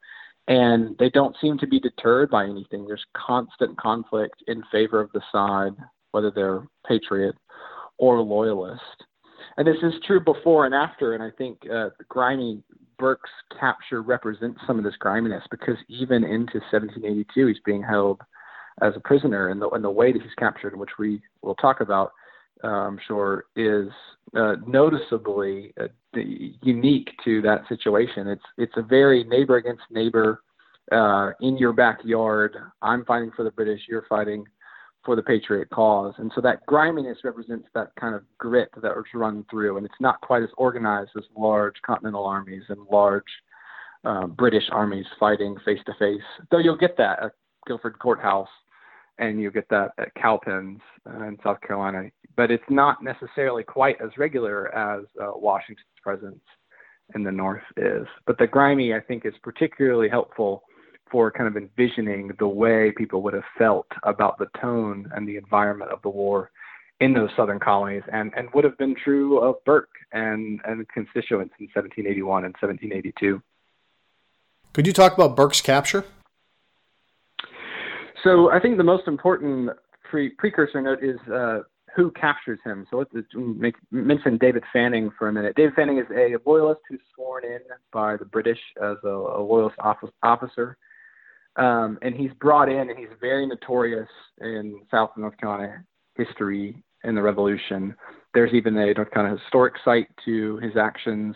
And 0.47 0.97
they 0.97 1.11
don't 1.11 1.35
seem 1.39 1.59
to 1.59 1.67
be 1.67 1.79
deterred 1.79 2.31
by 2.31 2.45
anything. 2.45 2.88
There's 2.88 3.05
constant 3.15 3.77
conflict 3.77 4.43
in 4.47 4.63
favor 4.71 5.00
of 5.00 5.11
the 5.13 5.21
side, 5.31 5.75
whether 6.11 6.31
they're 6.31 6.67
patriot 6.88 7.35
or 8.01 8.20
loyalist. 8.20 8.81
And 9.55 9.67
this 9.67 9.77
is 9.84 9.93
true 10.05 10.20
before 10.20 10.65
and 10.65 10.74
after. 10.74 11.13
And 11.13 11.24
I 11.24 11.29
think 11.38 11.60
uh, 11.72 11.89
grimy 12.10 12.63
Burke's 12.98 13.29
capture 13.58 14.01
represents 14.01 14.60
some 14.67 14.77
of 14.77 14.84
this 14.84 14.96
griminess 15.00 15.43
because 15.51 15.77
even 15.88 16.24
into 16.24 16.60
1782, 16.72 17.48
he's 17.48 17.58
being 17.63 17.84
held 17.84 18.20
as 18.81 18.93
a 18.96 19.00
prisoner, 19.01 19.50
and 19.50 19.62
the, 19.62 19.70
and 19.70 19.84
the 19.84 19.89
way 19.89 20.12
that 20.12 20.22
he's 20.22 20.34
captured, 20.39 20.75
which 20.75 20.98
we 20.98 21.22
will 21.43 21.55
talk 21.55 21.81
about, 21.81 22.12
uh, 22.63 22.67
I'm 22.67 23.00
sure, 23.08 23.46
is 23.55 23.89
uh, 24.36 24.55
noticeably 24.65 25.74
uh, 25.79 25.88
unique 26.62 27.10
to 27.24 27.41
that 27.41 27.67
situation. 27.67 28.27
It's 28.27 28.43
it's 28.58 28.74
a 28.77 28.81
very 28.81 29.24
neighbor 29.25 29.58
against 29.58 29.84
neighbor 29.91 30.41
uh, 30.91 31.31
in 31.41 31.58
your 31.58 31.74
backyard. 31.74 32.55
I'm 32.81 33.05
fighting 33.05 33.31
for 33.36 33.43
the 33.43 33.51
British. 33.51 33.81
You're 33.88 34.05
fighting 34.08 34.46
for 35.03 35.15
the 35.15 35.24
patriot 35.24 35.70
cause, 35.72 36.13
and 36.17 36.31
so 36.36 36.41
that 36.41 36.65
griminess 36.65 37.17
represents 37.24 37.67
that 37.74 37.91
kind 38.00 38.13
of 38.13 38.24
grit 38.38 38.70
that 38.81 38.96
was 38.96 39.05
run 39.13 39.46
through, 39.50 39.77
and 39.77 39.86
it's 39.86 39.96
not 40.00 40.22
quite 40.22 40.43
as 40.43 40.50
organized 40.58 41.12
as 41.17 41.24
large 41.36 41.75
continental 41.86 42.25
armies 42.25 42.63
and 42.70 42.79
large 42.91 43.24
uh, 44.03 44.27
British 44.27 44.63
armies 44.72 45.05
fighting 45.20 45.55
face 45.65 45.79
to 45.86 45.93
face. 46.00 46.22
Though 46.50 46.60
you'll 46.60 46.77
get 46.77 46.98
that 46.98 47.24
at 47.24 47.31
Guilford 47.67 48.00
Courthouse 48.00 48.50
and 49.17 49.39
you 49.39 49.51
get 49.51 49.70
that 49.70 49.91
at 49.98 50.13
Cowpens 50.15 50.79
uh, 51.08 51.24
in 51.25 51.38
South 51.43 51.62
Carolina. 51.62 52.10
But 52.36 52.50
it's 52.50 52.63
not 52.70 53.03
necessarily 53.03 53.63
quite 53.63 53.98
as 54.01 54.10
regular 54.17 54.74
as 54.75 55.05
uh, 55.22 55.31
Washington's 55.36 55.86
presence 56.01 56.41
in 57.13 57.24
the 57.24 57.31
North 57.31 57.62
is. 57.77 58.08
But 58.25 58.38
the 58.38 58.48
grimy, 58.48 58.93
I 58.93 59.00
think, 59.00 59.25
is 59.25 59.34
particularly 59.43 60.10
helpful 60.10 60.63
for 61.12 61.32
kind 61.32 61.48
of 61.48 61.58
envisioning 61.58 62.32
the 62.39 62.48
way 62.48 62.91
people 62.96 63.22
would 63.22 63.34
have 63.34 63.44
felt 63.58 63.88
about 64.03 64.38
the 64.39 64.48
tone 64.60 65.12
and 65.15 65.27
the 65.27 65.38
environment 65.38 65.91
of 65.91 66.01
the 66.01 66.10
war 66.10 66.51
in 67.01 67.13
those 67.13 67.30
southern 67.36 67.60
colonies 67.60 68.03
and, 68.13 68.32
and 68.38 68.48
would 68.53 68.63
have 68.63 68.77
been 68.77 68.96
true 69.03 69.39
of 69.39 69.56
Burke 69.65 69.89
and, 70.13 70.62
and 70.65 70.88
constituents 70.89 71.53
in 71.60 71.65
1781 71.74 72.46
and 72.46 72.53
1782. 72.62 73.41
Could 74.74 74.88
you 74.88 74.94
talk 74.94 75.13
about 75.13 75.36
Burke's 75.36 75.62
capture? 75.62 76.06
So 78.24 78.51
I 78.51 78.60
think 78.60 78.77
the 78.77 78.84
most 78.84 79.08
important 79.08 79.72
pre- 80.10 80.30
precursor 80.30 80.82
note 80.82 81.03
is 81.03 81.20
uh, 81.34 81.62
who 81.96 82.12
captures 82.12 82.60
him. 82.63 82.86
So 82.89 82.98
let's 82.98 83.27
make, 83.36 83.75
mention 83.89 84.38
David 84.38 84.63
Fanning 84.72 85.10
for 85.18 85.27
a 85.27 85.34
minute. 85.34 85.56
David 85.56 85.74
Fanning 85.74 85.98
is 85.98 86.06
a 86.15 86.36
loyalist 86.48 86.82
who's 86.88 87.01
sworn 87.15 87.44
in 87.44 87.60
by 87.91 88.15
the 88.15 88.25
British 88.25 88.60
as 88.82 88.98
a, 89.03 89.08
a 89.08 89.41
loyalist 89.41 89.75
officer. 90.24 90.77
Um, 91.58 92.00
and 92.01 92.15
he's 92.15 92.31
brought 92.39 92.70
in, 92.70 92.89
and 92.89 92.98
he's 92.98 93.10
very 93.20 93.46
notorious 93.46 94.10
in 94.39 94.81
South 94.89 95.12
North 95.17 95.38
Carolina 95.38 95.84
history 96.15 96.84
in 97.03 97.15
the 97.15 97.22
Revolution. 97.22 97.96
There's 98.34 98.53
even 98.53 98.77
a 98.77 98.93
North 98.93 99.12
Carolina 99.12 99.38
historic 99.38 99.75
site 99.84 100.08
to 100.25 100.58
his 100.58 100.77
actions 100.77 101.36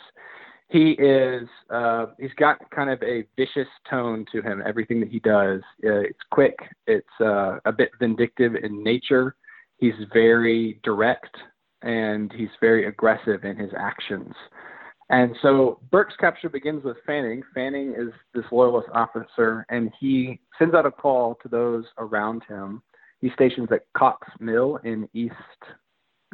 he 0.67 0.91
is 0.91 1.47
uh, 1.69 2.07
he's 2.19 2.33
got 2.37 2.57
kind 2.71 2.89
of 2.89 3.01
a 3.03 3.23
vicious 3.37 3.67
tone 3.89 4.25
to 4.31 4.41
him. 4.41 4.63
Everything 4.65 4.99
that 4.99 5.09
he 5.09 5.19
does, 5.19 5.61
uh, 5.83 6.01
it's 6.01 6.19
quick. 6.31 6.57
It's 6.87 7.07
uh, 7.21 7.57
a 7.65 7.71
bit 7.71 7.91
vindictive 7.99 8.55
in 8.55 8.83
nature. 8.83 9.35
He's 9.77 9.93
very 10.11 10.79
direct 10.83 11.35
and 11.81 12.31
he's 12.33 12.49
very 12.61 12.87
aggressive 12.87 13.43
in 13.43 13.57
his 13.57 13.69
actions. 13.77 14.33
And 15.09 15.35
so 15.41 15.79
Burke's 15.91 16.15
capture 16.19 16.49
begins 16.49 16.83
with 16.83 16.97
Fanning. 17.05 17.43
Fanning 17.53 17.93
is 17.95 18.11
this 18.33 18.45
loyalist 18.51 18.89
officer, 18.91 19.65
and 19.69 19.91
he 19.99 20.39
sends 20.57 20.73
out 20.73 20.85
a 20.87 20.91
call 20.91 21.37
to 21.43 21.47
those 21.47 21.85
around 21.99 22.43
him. 22.47 22.81
He 23.21 23.29
stations 23.31 23.69
at 23.71 23.85
Cox 23.95 24.27
Mill 24.39 24.79
in 24.83 25.07
East 25.13 25.33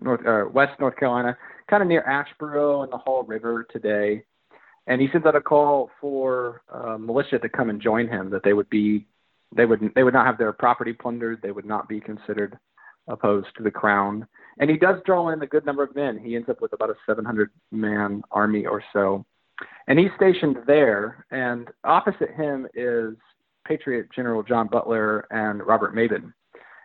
North 0.02 0.26
uh, 0.26 0.50
West 0.52 0.80
North 0.80 0.96
Carolina, 0.96 1.38
kind 1.70 1.84
of 1.84 1.90
near 1.90 2.04
Asheboro 2.04 2.84
and 2.84 2.92
the 2.92 2.98
Haw 2.98 3.24
River 3.28 3.68
today. 3.72 4.24
And 4.88 5.00
he 5.00 5.10
sends 5.12 5.28
out 5.28 5.36
a 5.36 5.42
call 5.42 5.92
for 6.00 6.64
uh, 6.74 6.98
militia 6.98 7.40
to 7.40 7.50
come 7.50 7.70
and 7.70 7.82
join 7.82 8.08
him. 8.08 8.30
That 8.30 8.44
they 8.44 8.54
would 8.54 8.70
be, 8.70 9.06
they 9.56 9.66
would 9.66 9.92
they 9.96 10.04
would 10.04 10.14
not 10.14 10.26
have 10.26 10.38
their 10.38 10.54
property 10.54 10.94
plundered. 10.94 11.42
They 11.42 11.52
would 11.52 11.66
not 11.66 11.88
be 11.88 12.00
considered 12.00 12.58
opposed 13.12 13.48
to 13.58 13.64
the 13.64 13.72
crown. 13.72 14.28
And 14.60 14.70
he 14.70 14.78
does 14.78 14.98
draw 15.06 15.30
in 15.30 15.42
a 15.42 15.48
good 15.48 15.66
number 15.66 15.84
of 15.84 15.96
men. 15.96 16.18
He 16.18 16.36
ends 16.36 16.50
up 16.50 16.62
with 16.62 16.74
about 16.74 16.90
a 16.90 16.96
700 17.06 17.52
man 17.72 18.24
army 18.32 18.66
or 18.66 18.84
so. 18.94 19.26
And 19.88 20.00
he's 20.00 20.10
stationed 20.16 20.58
there. 20.66 21.26
And 21.32 21.70
opposite 21.84 22.32
him 22.32 22.68
is 22.74 23.16
Patriot 23.66 24.08
General 24.16 24.44
John 24.44 24.68
Butler 24.68 25.28
and 25.32 25.66
Robert 25.66 25.96
Mebane. 25.96 26.34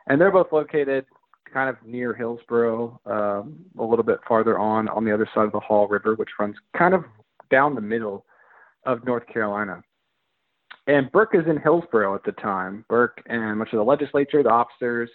And 0.08 0.20
they're 0.20 0.30
both 0.30 0.52
located 0.52 1.06
kind 1.52 1.70
of 1.70 1.76
near 1.84 2.12
Hillsborough, 2.12 3.00
um, 3.06 3.56
a 3.78 3.84
little 3.84 4.04
bit 4.04 4.18
farther 4.28 4.58
on 4.58 4.88
on 4.88 5.04
the 5.04 5.12
other 5.14 5.28
side 5.34 5.46
of 5.46 5.52
the 5.52 5.60
Haw 5.60 5.86
River, 5.88 6.14
which 6.14 6.28
runs 6.38 6.56
kind 6.76 6.94
of 6.94 7.04
down 7.50 7.74
the 7.74 7.80
middle 7.80 8.24
of 8.84 9.04
North 9.04 9.26
Carolina. 9.26 9.82
And 10.86 11.10
Burke 11.10 11.34
is 11.34 11.46
in 11.48 11.58
Hillsborough 11.60 12.14
at 12.14 12.24
the 12.24 12.32
time. 12.32 12.84
Burke 12.88 13.22
and 13.26 13.58
much 13.58 13.72
of 13.72 13.78
the 13.78 13.84
legislature, 13.84 14.42
the 14.42 14.50
officers. 14.50 15.10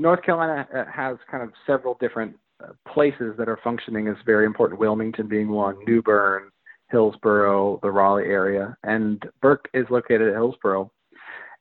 North 0.00 0.22
Carolina 0.22 0.66
uh, 0.74 0.84
has 0.90 1.18
kind 1.30 1.42
of 1.42 1.50
several 1.66 1.98
different 2.00 2.34
uh, 2.64 2.68
places 2.90 3.34
that 3.36 3.50
are 3.50 3.58
functioning 3.62 4.08
as 4.08 4.16
very 4.24 4.46
important. 4.46 4.80
Wilmington 4.80 5.28
being 5.28 5.50
one, 5.50 5.76
New 5.86 6.00
Bern, 6.00 6.50
Hillsborough, 6.90 7.78
the 7.82 7.90
Raleigh 7.90 8.24
area, 8.24 8.74
and 8.82 9.22
Burke 9.42 9.68
is 9.74 9.84
located 9.90 10.28
at 10.28 10.34
Hillsborough. 10.34 10.90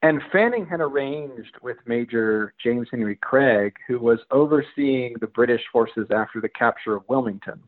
And 0.02 0.22
Fanning 0.32 0.66
had 0.66 0.80
arranged 0.80 1.54
with 1.62 1.76
Major 1.86 2.54
James 2.64 2.88
Henry 2.90 3.18
Craig, 3.18 3.74
who 3.90 4.00
was 4.00 4.20
overseeing 4.32 5.16
the 5.20 5.28
British 5.28 5.62
forces 5.74 6.08
after 6.10 6.40
the 6.40 6.48
capture 6.48 6.96
of 6.96 7.04
Wilmington. 7.10 7.62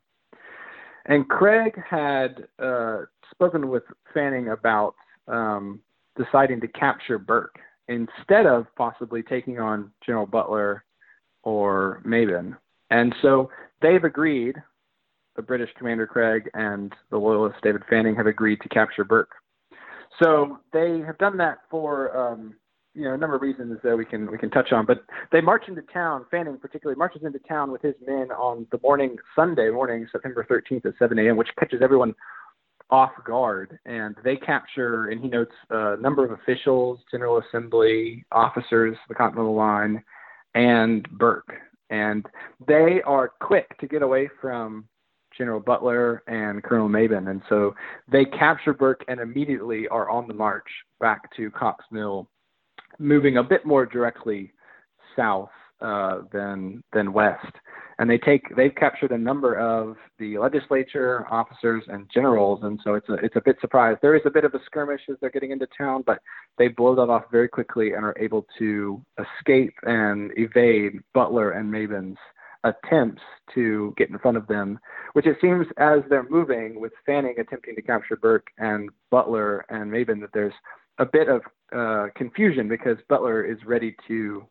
And 1.08 1.28
Craig 1.28 1.74
had 1.86 2.48
uh, 2.60 3.02
spoken 3.30 3.68
with 3.68 3.84
Fanning 4.14 4.48
about 4.48 4.96
um, 5.28 5.82
deciding 6.16 6.62
to 6.62 6.70
capture 6.70 7.20
Burke 7.20 7.60
instead 7.92 8.46
of 8.46 8.66
possibly 8.76 9.22
taking 9.22 9.60
on 9.60 9.92
General 10.06 10.26
Butler 10.26 10.84
or 11.44 12.02
Mebane. 12.06 12.56
And 12.90 13.14
so 13.22 13.50
they've 13.82 14.04
agreed, 14.04 14.56
the 15.36 15.42
British 15.42 15.70
Commander 15.78 16.08
Craig 16.08 16.50
and 16.54 16.94
the 17.10 17.18
Loyalist 17.18 17.58
David 17.64 17.84
Fanning 17.90 18.16
have 18.16 18.28
agreed 18.28 18.60
to 18.62 18.70
capture 18.70 19.04
Burke. 19.04 19.32
So 20.22 20.60
they 20.74 21.00
have 21.06 21.18
done 21.18 21.38
that 21.38 21.60
for 21.70 22.16
um, 22.16 22.54
you 22.94 23.06
know 23.06 23.14
a 23.14 23.18
number 23.18 23.36
of 23.36 23.42
reasons 23.42 23.80
that 23.84 23.98
we 23.98 24.06
can 24.06 24.30
we 24.30 24.38
can 24.38 24.50
touch 24.50 24.72
on. 24.72 24.86
But 24.86 25.04
they 25.32 25.40
march 25.40 25.64
into 25.68 25.82
town. 25.94 26.26
Fanning 26.30 26.58
particularly 26.58 26.98
marches 26.98 27.24
into 27.24 27.40
town 27.40 27.72
with 27.72 27.82
his 27.82 27.96
men 28.06 28.30
on 28.32 28.68
the 28.72 28.80
morning 28.84 29.16
Sunday 29.36 29.70
morning, 29.70 30.08
September 30.12 30.46
13th 30.50 30.86
at 30.86 30.94
7 31.00 31.18
a.m., 31.18 31.38
which 31.38 31.48
catches 31.58 31.82
everyone 31.82 32.14
off 32.92 33.12
guard. 33.26 33.80
And 33.86 34.16
they 34.24 34.36
capture, 34.36 35.10
and 35.10 35.22
he 35.22 35.28
notes 35.28 35.54
a 35.70 35.98
number 35.98 36.26
of 36.26 36.32
officials, 36.32 37.00
General 37.10 37.42
Assembly 37.48 38.26
officers, 38.32 38.98
the 39.08 39.16
Continental 39.16 39.56
Line, 39.56 40.04
and 40.54 41.08
Burke. 41.18 41.54
And 41.90 42.26
they 42.68 43.02
are 43.06 43.30
quick 43.40 43.78
to 43.80 43.88
get 43.88 44.02
away 44.02 44.30
from 44.40 44.86
General 45.38 45.60
Butler 45.60 46.24
and 46.28 46.64
Colonel 46.64 46.90
Mebane. 46.90 47.30
And 47.30 47.42
so 47.50 47.74
they 48.12 48.26
capture 48.26 48.74
Burke 48.74 49.04
and 49.08 49.20
immediately 49.20 49.88
are 49.88 50.10
on 50.10 50.28
the 50.28 50.34
march 50.34 50.68
back 51.00 51.36
to 51.38 51.50
Cox 51.52 51.84
Mill, 51.92 52.30
moving 53.00 53.38
a 53.38 53.44
bit 53.44 53.66
more 53.66 53.86
directly 53.86 54.52
south 55.16 55.50
uh, 55.82 56.20
than 56.32 56.84
than 56.94 57.12
west. 57.12 57.56
And 58.02 58.10
they 58.10 58.18
take 58.18 58.56
they've 58.56 58.74
captured 58.74 59.12
a 59.12 59.18
number 59.18 59.60
of 59.60 59.96
the 60.18 60.40
legislature 60.40 61.24
officers 61.30 61.84
and 61.88 62.10
generals, 62.12 62.62
and 62.64 62.80
so 62.84 62.96
it's 62.96 63.08
a 63.10 63.14
it's 63.14 63.36
a 63.36 63.42
bit 63.46 63.58
surprised. 63.62 64.00
There 64.02 64.16
is 64.16 64.24
a 64.26 64.32
bit 64.32 64.44
of 64.44 64.56
a 64.56 64.60
skirmish 64.66 65.02
as 65.08 65.18
they're 65.22 65.30
getting 65.30 65.52
into 65.52 65.68
town, 65.78 66.04
but 66.04 66.18
they 66.58 66.68
blow 66.68 66.96
that 66.96 67.12
off 67.12 67.26
very 67.32 67.48
quickly 67.48 67.94
and 67.94 68.04
are 68.04 68.18
able 68.20 68.48
to 68.58 69.06
escape 69.20 69.76
and 69.84 70.32
evade 70.36 70.94
Butler 71.14 71.52
and 71.52 71.72
Mebane's 71.72 72.18
attempts 72.64 73.22
to 73.54 73.94
get 73.98 74.10
in 74.10 74.18
front 74.18 74.38
of 74.38 74.48
them, 74.48 74.80
which 75.14 75.28
it 75.28 75.38
seems 75.40 75.68
as 75.78 76.00
they're 76.10 76.28
moving 76.28 76.82
with 76.82 76.94
Fanning 77.06 77.36
attempting 77.38 77.76
to 77.76 77.84
capture 77.84 78.16
Burke 78.16 78.48
and 78.58 78.90
Butler 79.12 79.64
and 79.70 79.92
Mabin 79.92 80.20
that 80.22 80.34
there's 80.34 80.56
a 80.98 81.06
bit 81.06 81.28
of 81.30 81.42
uh, 81.72 82.08
confusion 82.16 82.68
because 82.68 82.98
Butler 83.10 83.44
is 83.44 83.60
ready 83.64 83.96
to 84.08 84.44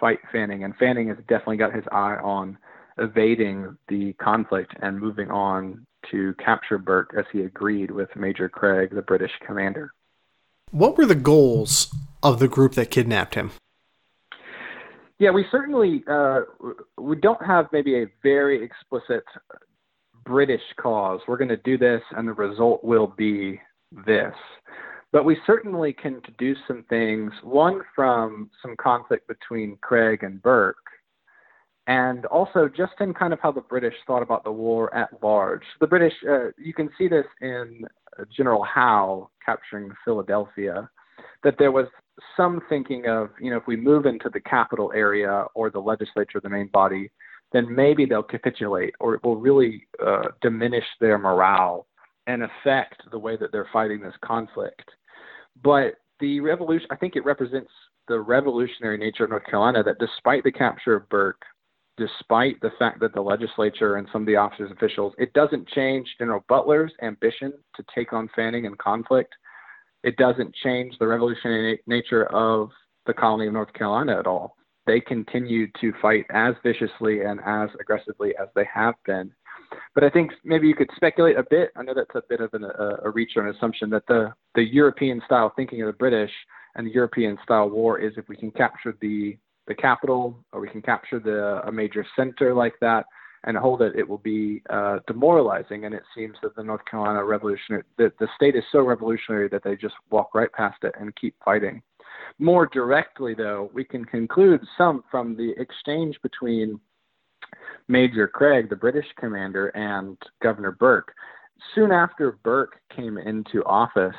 fight 0.00 0.18
Fanning, 0.32 0.64
and 0.64 0.74
Fanning 0.74 1.06
has 1.06 1.18
definitely 1.28 1.58
got 1.58 1.72
his 1.72 1.84
eye 1.92 2.16
on 2.16 2.58
evading 2.98 3.76
the 3.88 4.12
conflict 4.14 4.74
and 4.82 4.98
moving 4.98 5.30
on 5.30 5.86
to 6.10 6.34
capture 6.34 6.78
Burke 6.78 7.14
as 7.18 7.24
he 7.32 7.42
agreed 7.42 7.90
with 7.90 8.08
Major 8.16 8.48
Craig, 8.48 8.94
the 8.94 9.02
British 9.02 9.32
commander. 9.46 9.92
What 10.70 10.96
were 10.96 11.06
the 11.06 11.14
goals 11.14 11.94
of 12.22 12.38
the 12.38 12.48
group 12.48 12.74
that 12.74 12.90
kidnapped 12.90 13.34
him? 13.34 13.52
Yeah, 15.18 15.30
we 15.30 15.44
certainly 15.50 16.04
uh, 16.08 16.42
we 16.96 17.16
don't 17.16 17.44
have 17.44 17.66
maybe 17.72 18.02
a 18.02 18.06
very 18.22 18.62
explicit 18.62 19.24
British 20.24 20.62
cause. 20.80 21.20
We're 21.26 21.38
going 21.38 21.48
to 21.48 21.56
do 21.56 21.76
this, 21.76 22.02
and 22.16 22.28
the 22.28 22.34
result 22.34 22.84
will 22.84 23.08
be 23.16 23.60
this. 24.06 24.34
But 25.10 25.24
we 25.24 25.38
certainly 25.46 25.92
can 25.92 26.20
deduce 26.20 26.58
some 26.68 26.84
things. 26.88 27.32
One 27.42 27.80
from 27.96 28.50
some 28.62 28.76
conflict 28.76 29.26
between 29.26 29.78
Craig 29.80 30.22
and 30.22 30.40
Burke, 30.42 30.76
and 31.88 32.26
also 32.26 32.68
just 32.68 32.92
in 33.00 33.14
kind 33.14 33.32
of 33.32 33.40
how 33.40 33.50
the 33.50 33.62
British 33.62 33.94
thought 34.06 34.22
about 34.22 34.44
the 34.44 34.52
war 34.52 34.94
at 34.94 35.08
large. 35.22 35.62
The 35.80 35.86
British, 35.86 36.12
uh, 36.28 36.50
you 36.58 36.74
can 36.74 36.90
see 36.98 37.08
this 37.08 37.24
in 37.40 37.86
General 38.36 38.62
Howe 38.62 39.30
capturing 39.44 39.90
Philadelphia, 40.04 40.88
that 41.42 41.54
there 41.58 41.72
was 41.72 41.86
some 42.36 42.60
thinking 42.68 43.06
of, 43.06 43.30
you 43.40 43.50
know, 43.50 43.56
if 43.56 43.66
we 43.66 43.74
move 43.74 44.04
into 44.04 44.28
the 44.28 44.40
capital 44.40 44.92
area 44.94 45.46
or 45.54 45.70
the 45.70 45.80
legislature, 45.80 46.40
the 46.42 46.48
main 46.48 46.68
body, 46.68 47.10
then 47.52 47.74
maybe 47.74 48.04
they'll 48.04 48.22
capitulate 48.22 48.94
or 49.00 49.14
it 49.14 49.24
will 49.24 49.36
really 49.36 49.86
uh, 50.06 50.28
diminish 50.42 50.84
their 51.00 51.16
morale 51.16 51.86
and 52.26 52.42
affect 52.42 53.02
the 53.10 53.18
way 53.18 53.34
that 53.38 53.50
they're 53.50 53.68
fighting 53.72 54.00
this 54.00 54.14
conflict. 54.22 54.90
But 55.64 55.94
the 56.20 56.40
revolution, 56.40 56.88
I 56.90 56.96
think 56.96 57.16
it 57.16 57.24
represents 57.24 57.70
the 58.08 58.20
revolutionary 58.20 58.98
nature 58.98 59.24
of 59.24 59.30
North 59.30 59.46
Carolina 59.46 59.82
that 59.84 59.98
despite 59.98 60.44
the 60.44 60.52
capture 60.52 60.94
of 60.94 61.08
Burke, 61.08 61.42
despite 61.98 62.60
the 62.60 62.70
fact 62.78 63.00
that 63.00 63.12
the 63.12 63.20
legislature 63.20 63.96
and 63.96 64.08
some 64.12 64.22
of 64.22 64.26
the 64.26 64.36
officers 64.36 64.70
officials, 64.70 65.12
it 65.18 65.32
doesn't 65.34 65.68
change 65.68 66.08
General 66.18 66.44
Butler's 66.48 66.92
ambition 67.02 67.52
to 67.76 67.84
take 67.94 68.12
on 68.12 68.30
Fanning 68.34 68.66
and 68.66 68.78
conflict 68.78 69.34
it 70.04 70.16
doesn't 70.16 70.54
change 70.54 70.94
the 70.98 71.06
revolutionary 71.06 71.80
nature 71.86 72.26
of 72.26 72.70
the 73.06 73.14
colony 73.14 73.46
of 73.46 73.52
North 73.52 73.72
Carolina 73.72 74.18
at 74.18 74.26
all. 74.26 74.56
They 74.86 75.00
continue 75.00 75.66
to 75.80 75.92
fight 76.00 76.24
as 76.30 76.54
viciously 76.62 77.22
and 77.22 77.40
as 77.44 77.68
aggressively 77.80 78.34
as 78.40 78.48
they 78.54 78.66
have 78.72 78.94
been. 79.04 79.32
But 79.94 80.04
I 80.04 80.10
think 80.10 80.30
maybe 80.44 80.66
you 80.66 80.74
could 80.74 80.88
speculate 80.96 81.36
a 81.36 81.44
bit. 81.50 81.72
I 81.76 81.82
know 81.82 81.92
that's 81.94 82.14
a 82.14 82.22
bit 82.28 82.40
of 82.40 82.54
an, 82.54 82.64
a, 82.64 82.96
a 83.04 83.10
reach 83.10 83.32
or 83.36 83.46
an 83.46 83.54
assumption 83.54 83.90
that 83.90 84.06
the, 84.06 84.32
the 84.54 84.62
European 84.62 85.20
style 85.26 85.52
thinking 85.56 85.82
of 85.82 85.88
the 85.88 85.92
British 85.92 86.30
and 86.74 86.86
the 86.86 86.92
European 86.92 87.36
style 87.42 87.68
war 87.68 87.98
is 87.98 88.12
if 88.16 88.28
we 88.28 88.36
can 88.36 88.50
capture 88.50 88.96
the 89.00 89.36
the 89.68 89.74
capital 89.74 90.36
or 90.52 90.60
we 90.60 90.68
can 90.68 90.82
capture 90.82 91.20
the 91.20 91.60
a 91.68 91.70
major 91.70 92.04
center 92.16 92.54
like 92.54 92.74
that, 92.80 93.04
and 93.44 93.56
hold 93.56 93.82
it, 93.82 93.94
it 93.94 94.08
will 94.08 94.18
be 94.18 94.62
uh, 94.70 94.98
demoralizing. 95.06 95.84
And 95.84 95.94
it 95.94 96.02
seems 96.16 96.36
that 96.42 96.56
the 96.56 96.64
North 96.64 96.84
Carolina 96.90 97.22
revolutionary, 97.22 97.84
the, 97.96 98.12
the 98.18 98.28
state 98.34 98.56
is 98.56 98.64
so 98.72 98.80
revolutionary 98.80 99.48
that 99.50 99.62
they 99.62 99.76
just 99.76 99.94
walk 100.10 100.34
right 100.34 100.52
past 100.52 100.78
it 100.82 100.94
and 100.98 101.14
keep 101.14 101.36
fighting. 101.44 101.82
More 102.40 102.66
directly, 102.66 103.34
though, 103.34 103.70
we 103.72 103.84
can 103.84 104.04
conclude 104.04 104.60
some 104.76 105.04
from 105.10 105.36
the 105.36 105.54
exchange 105.58 106.18
between 106.22 106.80
Major 107.86 108.28
Craig, 108.28 108.68
the 108.68 108.76
British 108.76 109.06
commander, 109.18 109.68
and 109.68 110.16
Governor 110.42 110.72
Burke. 110.72 111.12
Soon 111.74 111.92
after 111.92 112.32
Burke 112.42 112.80
came 112.94 113.18
into 113.18 113.64
office, 113.64 114.16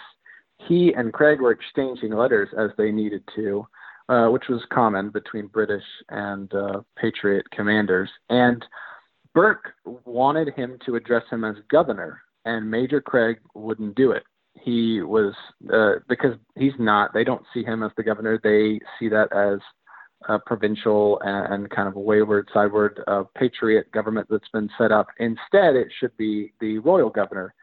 he 0.58 0.94
and 0.94 1.14
Craig 1.14 1.40
were 1.40 1.52
exchanging 1.52 2.14
letters 2.14 2.50
as 2.58 2.72
they 2.78 2.92
needed 2.92 3.24
to, 3.36 3.66
uh, 4.10 4.28
which 4.28 4.46
was 4.50 4.62
common 4.74 5.10
between 5.10 5.48
British 5.48 5.84
and 6.10 6.54
uh, 6.54 6.82
Patriot 6.98 7.50
commanders. 7.52 8.10
And 8.30 8.66
Burke 9.34 9.74
wanted 10.06 10.54
him 10.56 10.80
to 10.86 10.96
address 10.96 11.24
him 11.30 11.44
as 11.44 11.56
governor, 11.70 12.22
and 12.46 12.70
Major 12.70 13.02
Craig 13.02 13.38
wouldn't 13.54 13.96
do 13.96 14.12
it. 14.12 14.24
He 14.62 15.02
was 15.02 15.34
uh, 15.72 16.00
because 16.10 16.36
he's 16.58 16.74
not. 16.80 17.14
They 17.14 17.24
don't 17.24 17.46
see 17.54 17.64
him 17.64 17.84
as 17.84 17.92
the 17.96 18.04
governor. 18.04 18.40
They 18.44 18.80
see 19.00 19.08
that 19.10 19.32
as 19.32 19.60
a 20.28 20.40
provincial 20.40 21.22
and, 21.24 21.54
and 21.54 21.70
kind 21.70 21.88
of 21.88 21.96
a 21.96 22.00
wayward, 22.00 22.50
sideward 22.54 23.02
uh, 23.08 23.24
patriot 23.38 23.92
government 23.92 24.28
that's 24.30 24.50
been 24.52 24.70
set 24.78 24.92
up. 24.92 25.08
Instead, 25.20 25.76
it 25.76 25.88
should 26.00 26.16
be 26.18 26.52
the 26.60 26.80
royal 26.80 27.10
governor 27.10 27.54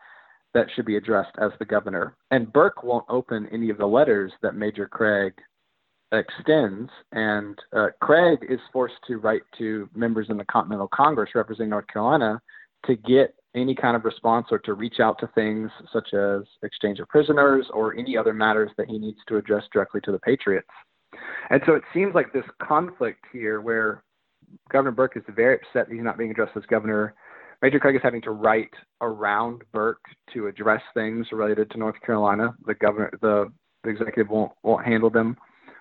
that 0.54 0.68
should 0.74 0.86
be 0.86 0.96
addressed 0.96 1.36
as 1.38 1.50
the 1.58 1.66
governor. 1.66 2.16
And 2.30 2.50
Burke 2.52 2.82
won't 2.82 3.04
open 3.10 3.48
any 3.52 3.68
of 3.68 3.76
the 3.76 3.86
letters 3.86 4.32
that 4.42 4.54
Major 4.54 4.86
Craig 4.86 5.34
extends, 6.12 6.90
and 7.12 7.58
uh, 7.76 7.88
Craig 8.00 8.38
is 8.48 8.60
forced 8.72 8.94
to 9.08 9.16
write 9.16 9.42
to 9.58 9.88
members 9.94 10.26
in 10.30 10.36
the 10.36 10.44
Continental 10.44 10.88
Congress 10.88 11.30
representing 11.34 11.70
North 11.70 11.86
Carolina 11.88 12.40
to 12.86 12.96
get 12.96 13.34
any 13.54 13.74
kind 13.74 13.96
of 13.96 14.04
response 14.04 14.46
or 14.50 14.58
to 14.60 14.74
reach 14.74 15.00
out 15.00 15.18
to 15.18 15.26
things 15.34 15.70
such 15.92 16.12
as 16.14 16.42
exchange 16.62 17.00
of 17.00 17.08
prisoners 17.08 17.66
or 17.72 17.96
any 17.96 18.16
other 18.16 18.32
matters 18.32 18.70
that 18.76 18.88
he 18.88 18.98
needs 18.98 19.18
to 19.26 19.36
address 19.36 19.64
directly 19.72 20.00
to 20.02 20.12
the 20.12 20.18
Patriots. 20.18 20.68
And 21.50 21.62
so 21.66 21.74
it 21.74 21.82
seems 21.94 22.14
like 22.14 22.32
this 22.32 22.44
conflict 22.62 23.24
here 23.32 23.60
where 23.60 24.04
Governor 24.70 24.92
Burke 24.92 25.16
is 25.16 25.22
very 25.34 25.54
upset 25.56 25.88
that 25.88 25.94
he's 25.94 26.04
not 26.04 26.18
being 26.18 26.30
addressed 26.30 26.56
as 26.56 26.64
governor. 26.66 27.14
Major 27.62 27.80
Craig 27.80 27.96
is 27.96 28.02
having 28.02 28.22
to 28.22 28.30
write 28.30 28.74
around 29.00 29.62
Burke 29.72 30.04
to 30.34 30.46
address 30.46 30.82
things 30.92 31.26
related 31.32 31.70
to 31.70 31.78
North 31.78 31.96
Carolina. 32.04 32.54
The 32.66 32.74
governor, 32.74 33.10
the, 33.22 33.50
the 33.82 33.90
executive 33.90 34.28
won't 34.28 34.52
won't 34.62 34.84
handle 34.84 35.10
them 35.10 35.36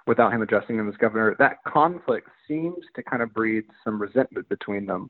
without 0.07 0.33
him 0.33 0.41
addressing 0.41 0.77
them 0.77 0.89
as 0.89 0.95
governor, 0.97 1.35
that 1.39 1.63
conflict 1.67 2.27
seems 2.47 2.83
to 2.95 3.03
kind 3.03 3.21
of 3.21 3.33
breed 3.33 3.63
some 3.83 4.01
resentment 4.01 4.47
between 4.49 4.85
them. 4.85 5.09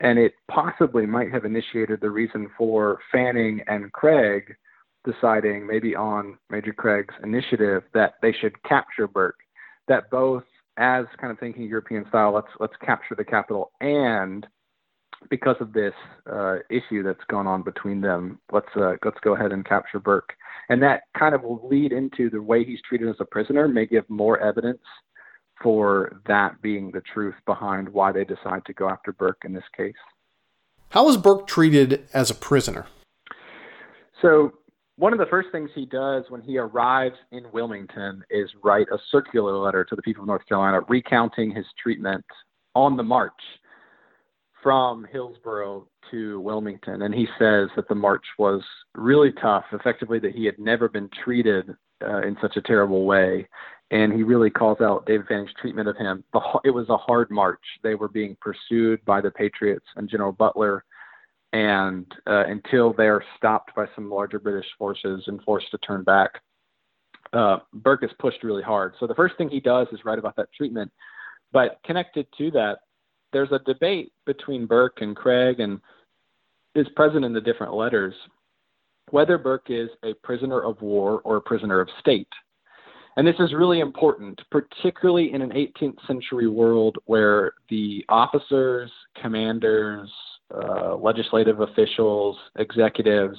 And 0.00 0.18
it 0.18 0.34
possibly 0.50 1.06
might 1.06 1.32
have 1.32 1.44
initiated 1.44 2.00
the 2.00 2.10
reason 2.10 2.50
for 2.58 2.98
Fanning 3.12 3.62
and 3.66 3.92
Craig 3.92 4.54
deciding, 5.04 5.66
maybe 5.66 5.94
on 5.94 6.36
Major 6.50 6.72
Craig's 6.72 7.14
initiative, 7.22 7.84
that 7.94 8.14
they 8.20 8.32
should 8.32 8.60
capture 8.64 9.06
Burke. 9.06 9.38
That 9.88 10.10
both, 10.10 10.42
as 10.76 11.06
kind 11.18 11.32
of 11.32 11.38
thinking 11.38 11.62
European 11.62 12.04
style, 12.08 12.34
let's 12.34 12.48
let's 12.58 12.74
capture 12.84 13.14
the 13.14 13.24
capital, 13.24 13.70
and 13.80 14.46
because 15.30 15.56
of 15.60 15.72
this 15.72 15.94
uh, 16.30 16.56
issue 16.70 17.02
that's 17.02 17.24
gone 17.28 17.46
on 17.46 17.62
between 17.62 18.00
them, 18.00 18.38
let's 18.52 18.68
uh, 18.76 18.94
let's 19.04 19.18
go 19.22 19.34
ahead 19.34 19.52
and 19.52 19.64
capture 19.64 19.98
Burke 19.98 20.32
and 20.68 20.82
that 20.82 21.02
kind 21.18 21.34
of 21.34 21.42
will 21.42 21.66
lead 21.68 21.92
into 21.92 22.30
the 22.30 22.42
way 22.42 22.64
he's 22.64 22.80
treated 22.88 23.08
as 23.08 23.16
a 23.20 23.24
prisoner 23.24 23.68
may 23.68 23.86
give 23.86 24.08
more 24.08 24.38
evidence 24.40 24.82
for 25.62 26.20
that 26.26 26.60
being 26.60 26.90
the 26.90 27.02
truth 27.12 27.34
behind 27.46 27.88
why 27.88 28.12
they 28.12 28.24
decide 28.24 28.64
to 28.66 28.72
go 28.72 28.88
after 28.88 29.12
Burke 29.12 29.42
in 29.44 29.52
this 29.52 29.64
case. 29.76 29.94
How 30.90 31.06
was 31.06 31.16
Burke 31.16 31.46
treated 31.46 32.08
as 32.12 32.30
a 32.30 32.34
prisoner? 32.34 32.86
So, 34.22 34.52
one 34.98 35.12
of 35.12 35.18
the 35.18 35.26
first 35.26 35.48
things 35.52 35.68
he 35.74 35.84
does 35.84 36.24
when 36.30 36.40
he 36.40 36.56
arrives 36.56 37.16
in 37.30 37.44
Wilmington 37.52 38.22
is 38.30 38.48
write 38.64 38.86
a 38.90 38.96
circular 39.10 39.54
letter 39.58 39.84
to 39.84 39.94
the 39.94 40.00
people 40.00 40.22
of 40.22 40.26
North 40.26 40.46
Carolina 40.48 40.80
recounting 40.88 41.54
his 41.54 41.66
treatment 41.82 42.24
on 42.74 42.96
the 42.96 43.02
march 43.02 43.32
from 44.66 45.06
Hillsborough 45.12 45.86
to 46.10 46.40
Wilmington, 46.40 47.02
and 47.02 47.14
he 47.14 47.28
says 47.38 47.68
that 47.76 47.86
the 47.88 47.94
march 47.94 48.24
was 48.36 48.60
really 48.96 49.30
tough. 49.40 49.62
Effectively, 49.70 50.18
that 50.18 50.34
he 50.34 50.44
had 50.44 50.58
never 50.58 50.88
been 50.88 51.08
treated 51.22 51.70
uh, 52.04 52.22
in 52.22 52.36
such 52.42 52.56
a 52.56 52.62
terrible 52.62 53.04
way, 53.04 53.46
and 53.92 54.12
he 54.12 54.24
really 54.24 54.50
calls 54.50 54.80
out 54.80 55.06
David 55.06 55.28
Fanning's 55.28 55.52
treatment 55.60 55.86
of 55.86 55.96
him. 55.96 56.24
It 56.64 56.70
was 56.70 56.88
a 56.88 56.96
hard 56.96 57.30
march. 57.30 57.62
They 57.84 57.94
were 57.94 58.08
being 58.08 58.36
pursued 58.40 59.04
by 59.04 59.20
the 59.20 59.30
Patriots 59.30 59.86
and 59.94 60.10
General 60.10 60.32
Butler, 60.32 60.84
and 61.52 62.04
uh, 62.26 62.46
until 62.46 62.92
they're 62.92 63.22
stopped 63.36 63.72
by 63.76 63.86
some 63.94 64.10
larger 64.10 64.40
British 64.40 64.66
forces 64.76 65.22
and 65.28 65.40
forced 65.44 65.70
to 65.70 65.78
turn 65.78 66.02
back, 66.02 66.30
uh, 67.32 67.58
Burke 67.72 68.02
is 68.02 68.10
pushed 68.18 68.42
really 68.42 68.64
hard. 68.64 68.94
So 68.98 69.06
the 69.06 69.14
first 69.14 69.36
thing 69.38 69.48
he 69.48 69.60
does 69.60 69.86
is 69.92 70.04
write 70.04 70.18
about 70.18 70.34
that 70.34 70.52
treatment 70.52 70.90
But 71.52 71.78
connected 71.84 72.26
to 72.38 72.50
that, 72.50 72.78
there's 73.32 73.52
a 73.52 73.60
debate 73.60 74.12
between 74.24 74.66
Burke 74.66 75.00
and 75.00 75.16
Craig 75.16 75.60
and 75.60 75.80
is 76.74 76.86
present 76.94 77.24
in 77.24 77.32
the 77.32 77.40
different 77.40 77.74
letters 77.74 78.14
whether 79.10 79.38
Burke 79.38 79.66
is 79.68 79.88
a 80.04 80.14
prisoner 80.22 80.62
of 80.62 80.80
war 80.82 81.20
or 81.24 81.36
a 81.36 81.40
prisoner 81.40 81.80
of 81.80 81.88
state. 82.00 82.28
And 83.16 83.26
this 83.26 83.36
is 83.38 83.54
really 83.54 83.80
important, 83.80 84.40
particularly 84.50 85.32
in 85.32 85.40
an 85.40 85.50
18th 85.50 86.06
century 86.06 86.48
world 86.48 86.96
where 87.06 87.52
the 87.70 88.04
officers, 88.08 88.90
commanders, 89.20 90.10
uh, 90.54 90.96
legislative 90.96 91.60
officials, 91.60 92.36
executives, 92.58 93.38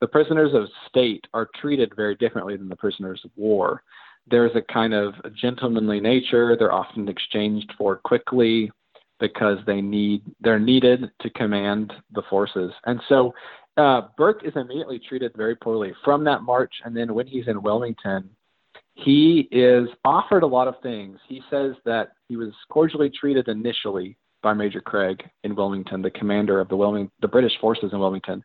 the 0.00 0.08
prisoners 0.08 0.52
of 0.54 0.64
state 0.88 1.24
are 1.32 1.48
treated 1.60 1.92
very 1.94 2.16
differently 2.16 2.56
than 2.56 2.68
the 2.68 2.76
prisoners 2.76 3.20
of 3.24 3.30
war. 3.36 3.84
There's 4.28 4.54
a 4.56 4.72
kind 4.72 4.92
of 4.92 5.14
gentlemanly 5.40 6.00
nature. 6.00 6.56
They're 6.56 6.72
often 6.72 7.08
exchanged 7.08 7.72
for 7.78 7.96
quickly 7.96 8.72
because 9.22 9.58
they 9.66 9.80
need 9.80 10.20
they're 10.40 10.58
needed 10.58 11.10
to 11.20 11.30
command 11.30 11.92
the 12.12 12.22
forces. 12.28 12.72
And 12.84 13.00
so 13.08 13.32
uh, 13.76 14.08
Burke 14.18 14.44
is 14.44 14.52
immediately 14.56 14.98
treated 14.98 15.32
very 15.36 15.54
poorly 15.54 15.94
from 16.04 16.24
that 16.24 16.42
march, 16.42 16.74
and 16.84 16.94
then 16.94 17.14
when 17.14 17.28
he's 17.28 17.46
in 17.46 17.62
Wilmington, 17.62 18.28
he 18.94 19.48
is 19.52 19.88
offered 20.04 20.42
a 20.42 20.46
lot 20.46 20.66
of 20.66 20.74
things. 20.82 21.18
He 21.28 21.40
says 21.48 21.74
that 21.84 22.12
he 22.28 22.36
was 22.36 22.52
cordially 22.68 23.08
treated 23.08 23.46
initially 23.46 24.18
by 24.42 24.52
Major 24.52 24.80
Craig 24.80 25.22
in 25.44 25.54
Wilmington, 25.54 26.02
the 26.02 26.10
commander 26.10 26.60
of 26.60 26.68
the 26.68 26.76
Wilming- 26.76 27.10
the 27.20 27.28
British 27.28 27.56
forces 27.60 27.92
in 27.92 28.00
Wilmington. 28.00 28.42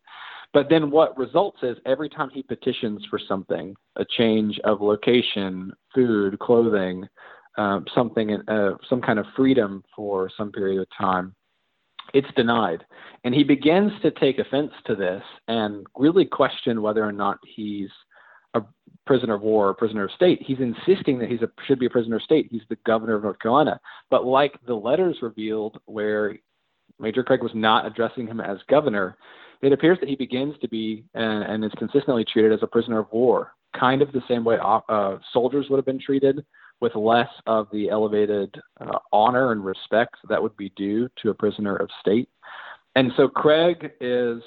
But 0.53 0.69
then 0.69 0.91
what 0.91 1.17
results 1.17 1.57
is 1.63 1.75
every 1.87 2.07
time 2.07 2.29
he 2.29 2.43
petitions 2.43 3.03
for 3.09 3.19
something, 3.27 3.75
a 3.95 4.05
change 4.05 4.59
of 4.63 4.79
location, 4.79 5.73
food, 5.93 6.37
clothing, 6.39 7.09
um, 7.57 7.85
something, 7.93 8.31
uh, 8.47 8.71
some 8.89 9.01
kind 9.01 9.19
of 9.19 9.25
freedom 9.35 9.83
for 9.95 10.29
some 10.37 10.51
period 10.51 10.81
of 10.81 10.87
time, 10.97 11.35
it's 12.13 12.27
denied. 12.35 12.85
And 13.23 13.33
he 13.33 13.43
begins 13.43 13.91
to 14.01 14.11
take 14.11 14.39
offense 14.39 14.71
to 14.85 14.95
this 14.95 15.23
and 15.47 15.85
really 15.97 16.25
question 16.25 16.81
whether 16.81 17.03
or 17.03 17.11
not 17.11 17.39
he's 17.45 17.89
a 18.53 18.61
prisoner 19.05 19.35
of 19.35 19.41
war 19.41 19.69
or 19.69 19.73
prisoner 19.73 20.05
of 20.05 20.11
state. 20.11 20.41
He's 20.41 20.59
insisting 20.59 21.19
that 21.19 21.29
he 21.29 21.37
should 21.65 21.79
be 21.79 21.87
a 21.87 21.89
prisoner 21.89 22.17
of 22.17 22.21
state. 22.21 22.47
He's 22.49 22.61
the 22.69 22.77
governor 22.85 23.15
of 23.15 23.23
North 23.23 23.39
Carolina. 23.39 23.79
But 24.09 24.25
like 24.25 24.57
the 24.65 24.75
letters 24.75 25.17
revealed, 25.21 25.79
where 25.85 26.37
Major 26.99 27.23
Craig 27.23 27.43
was 27.43 27.51
not 27.53 27.85
addressing 27.85 28.27
him 28.27 28.39
as 28.39 28.57
governor, 28.69 29.17
it 29.61 29.73
appears 29.73 29.99
that 29.99 30.09
he 30.09 30.15
begins 30.15 30.55
to 30.61 30.67
be 30.67 31.03
and, 31.13 31.43
and 31.43 31.65
is 31.65 31.71
consistently 31.77 32.25
treated 32.25 32.53
as 32.53 32.59
a 32.61 32.67
prisoner 32.67 32.99
of 32.99 33.11
war, 33.11 33.53
kind 33.77 34.01
of 34.01 34.11
the 34.11 34.21
same 34.27 34.43
way 34.43 34.57
uh, 34.61 35.17
soldiers 35.33 35.67
would 35.69 35.77
have 35.77 35.85
been 35.85 35.99
treated 35.99 36.45
with 36.79 36.95
less 36.95 37.29
of 37.47 37.67
the 37.71 37.89
elevated 37.89 38.53
uh, 38.79 38.99
honor 39.11 39.51
and 39.51 39.65
respect 39.65 40.15
that 40.29 40.41
would 40.41 40.55
be 40.57 40.71
due 40.75 41.09
to 41.21 41.29
a 41.29 41.33
prisoner 41.33 41.75
of 41.75 41.89
state. 41.99 42.29
And 42.95 43.11
so 43.17 43.27
Craig 43.27 43.91
is 43.99 44.41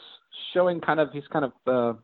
showing 0.53 0.81
kind 0.81 1.01
of, 1.01 1.11
he's 1.13 1.27
kind 1.33 1.45
of 1.45 1.53
uh, 1.67 1.99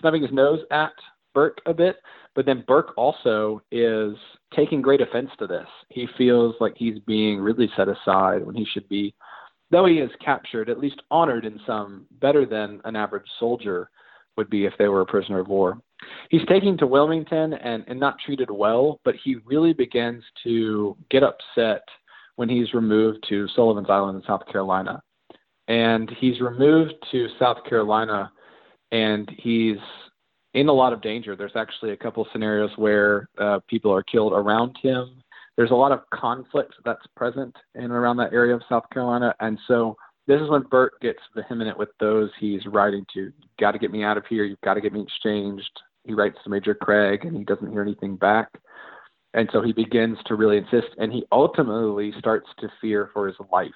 snubbing 0.00 0.22
his 0.22 0.32
nose 0.32 0.60
at 0.70 0.92
Burke 1.34 1.58
a 1.66 1.74
bit, 1.74 1.96
but 2.34 2.46
then 2.46 2.64
Burke 2.66 2.92
also 2.96 3.62
is 3.70 4.14
taking 4.54 4.82
great 4.82 5.00
offense 5.00 5.30
to 5.38 5.46
this. 5.46 5.66
He 5.88 6.06
feels 6.18 6.54
like 6.60 6.74
he's 6.76 6.98
being 7.00 7.40
really 7.40 7.70
set 7.76 7.88
aside 7.88 8.44
when 8.44 8.54
he 8.54 8.66
should 8.72 8.88
be, 8.88 9.14
though 9.70 9.86
he 9.86 9.98
is 9.98 10.10
captured, 10.24 10.68
at 10.68 10.78
least 10.78 11.00
honored 11.10 11.44
in 11.44 11.58
some 11.66 12.06
better 12.20 12.44
than 12.44 12.80
an 12.84 12.96
average 12.96 13.26
soldier 13.38 13.90
would 14.36 14.50
be 14.50 14.66
if 14.66 14.74
they 14.78 14.88
were 14.88 15.02
a 15.02 15.06
prisoner 15.06 15.40
of 15.40 15.48
war 15.48 15.78
he's 16.30 16.44
taken 16.46 16.76
to 16.78 16.86
Wilmington 16.86 17.54
and, 17.54 17.84
and 17.86 17.98
not 17.98 18.16
treated 18.24 18.50
well, 18.50 19.00
but 19.04 19.14
he 19.22 19.36
really 19.44 19.72
begins 19.72 20.22
to 20.44 20.96
get 21.10 21.22
upset 21.22 21.82
when 22.36 22.48
he's 22.48 22.74
removed 22.74 23.24
to 23.28 23.46
Sullivan's 23.48 23.90
Island 23.90 24.16
in 24.16 24.26
South 24.26 24.46
Carolina. 24.50 25.02
And 25.68 26.10
he's 26.18 26.40
removed 26.40 26.94
to 27.12 27.28
South 27.38 27.58
Carolina 27.68 28.32
and 28.90 29.30
he's 29.38 29.78
in 30.54 30.68
a 30.68 30.72
lot 30.72 30.92
of 30.92 31.00
danger. 31.00 31.34
There's 31.34 31.56
actually 31.56 31.92
a 31.92 31.96
couple 31.96 32.26
scenarios 32.32 32.70
where 32.76 33.28
uh, 33.38 33.60
people 33.68 33.92
are 33.92 34.02
killed 34.02 34.32
around 34.32 34.76
him. 34.82 35.22
There's 35.56 35.70
a 35.70 35.74
lot 35.74 35.92
of 35.92 36.00
conflict 36.14 36.74
that's 36.84 37.06
present 37.16 37.54
in 37.74 37.84
and 37.84 37.92
around 37.92 38.16
that 38.18 38.32
area 38.32 38.54
of 38.54 38.62
South 38.68 38.84
Carolina. 38.92 39.34
And 39.40 39.58
so 39.66 39.96
this 40.26 40.40
is 40.40 40.48
when 40.48 40.62
Burke 40.62 41.00
gets 41.00 41.18
vehement 41.34 41.78
with 41.78 41.88
those 42.00 42.30
he's 42.38 42.64
writing 42.66 43.04
to. 43.14 43.20
You've 43.20 43.32
got 43.58 43.72
to 43.72 43.78
get 43.78 43.90
me 43.90 44.04
out 44.04 44.16
of 44.16 44.26
here. 44.26 44.44
You've 44.44 44.60
got 44.62 44.74
to 44.74 44.80
get 44.80 44.92
me 44.92 45.02
exchanged 45.02 45.70
he 46.04 46.14
writes 46.14 46.38
to 46.44 46.50
Major 46.50 46.74
Craig 46.74 47.24
and 47.24 47.36
he 47.36 47.44
doesn't 47.44 47.70
hear 47.70 47.82
anything 47.82 48.16
back. 48.16 48.48
And 49.34 49.48
so 49.52 49.62
he 49.62 49.72
begins 49.72 50.18
to 50.26 50.34
really 50.34 50.58
insist 50.58 50.94
and 50.98 51.12
he 51.12 51.24
ultimately 51.32 52.12
starts 52.18 52.48
to 52.60 52.68
fear 52.80 53.10
for 53.12 53.26
his 53.26 53.36
life 53.50 53.70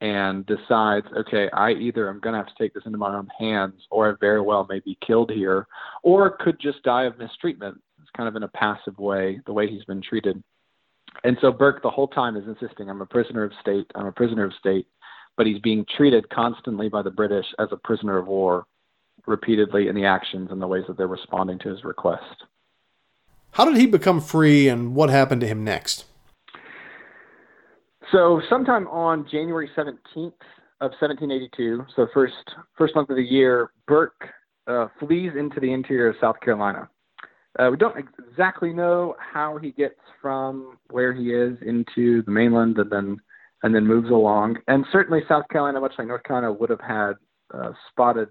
and 0.00 0.44
decides, 0.46 1.06
okay, 1.16 1.48
I 1.52 1.70
either 1.70 2.08
am 2.08 2.18
going 2.18 2.32
to 2.32 2.38
have 2.38 2.48
to 2.48 2.54
take 2.58 2.74
this 2.74 2.82
into 2.86 2.98
my 2.98 3.14
own 3.14 3.28
hands 3.38 3.80
or 3.90 4.10
I 4.10 4.14
very 4.20 4.40
well 4.40 4.66
may 4.68 4.80
be 4.80 4.98
killed 5.06 5.30
here 5.30 5.66
or 6.02 6.36
could 6.38 6.58
just 6.60 6.82
die 6.82 7.04
of 7.04 7.18
mistreatment. 7.18 7.80
It's 8.00 8.10
kind 8.16 8.28
of 8.28 8.34
in 8.34 8.42
a 8.42 8.48
passive 8.48 8.98
way, 8.98 9.40
the 9.46 9.52
way 9.52 9.68
he's 9.68 9.84
been 9.84 10.02
treated. 10.02 10.42
And 11.22 11.36
so 11.40 11.52
Burke 11.52 11.82
the 11.82 11.90
whole 11.90 12.08
time 12.08 12.36
is 12.36 12.48
insisting, 12.48 12.90
I'm 12.90 13.02
a 13.02 13.06
prisoner 13.06 13.44
of 13.44 13.52
state, 13.60 13.86
I'm 13.94 14.06
a 14.06 14.12
prisoner 14.12 14.44
of 14.44 14.52
state, 14.58 14.88
but 15.36 15.46
he's 15.46 15.60
being 15.60 15.86
treated 15.96 16.28
constantly 16.30 16.88
by 16.88 17.02
the 17.02 17.10
British 17.10 17.46
as 17.60 17.68
a 17.70 17.76
prisoner 17.76 18.18
of 18.18 18.26
war 18.26 18.66
repeatedly 19.26 19.88
in 19.88 19.94
the 19.94 20.04
actions 20.04 20.48
and 20.50 20.60
the 20.60 20.66
ways 20.66 20.84
that 20.88 20.96
they're 20.96 21.06
responding 21.06 21.58
to 21.60 21.68
his 21.68 21.84
request. 21.84 22.44
How 23.52 23.64
did 23.64 23.76
he 23.76 23.86
become 23.86 24.20
free 24.20 24.68
and 24.68 24.94
what 24.94 25.10
happened 25.10 25.40
to 25.42 25.46
him 25.46 25.62
next? 25.62 26.06
So, 28.10 28.42
sometime 28.48 28.88
on 28.88 29.26
January 29.30 29.70
17th 29.76 30.32
of 30.80 30.90
1782, 31.00 31.86
so 31.94 32.06
first 32.12 32.34
first 32.76 32.94
month 32.94 33.10
of 33.10 33.16
the 33.16 33.22
year, 33.22 33.70
Burke 33.86 34.28
uh, 34.66 34.88
flees 34.98 35.32
into 35.38 35.60
the 35.60 35.72
interior 35.72 36.08
of 36.08 36.16
South 36.20 36.40
Carolina. 36.40 36.88
Uh, 37.58 37.68
we 37.70 37.76
don't 37.76 37.96
exactly 37.96 38.72
know 38.72 39.14
how 39.18 39.58
he 39.58 39.70
gets 39.72 40.00
from 40.20 40.78
where 40.90 41.12
he 41.12 41.32
is 41.32 41.56
into 41.62 42.22
the 42.22 42.30
mainland 42.30 42.78
and 42.78 42.90
then 42.90 43.20
and 43.62 43.74
then 43.74 43.86
moves 43.86 44.10
along. 44.10 44.56
And 44.66 44.84
certainly 44.90 45.20
South 45.28 45.48
Carolina, 45.48 45.80
much 45.80 45.92
like 45.98 46.08
North 46.08 46.24
Carolina, 46.24 46.52
would 46.52 46.70
have 46.70 46.80
had 46.80 47.12
uh, 47.54 47.72
spotted 47.90 48.28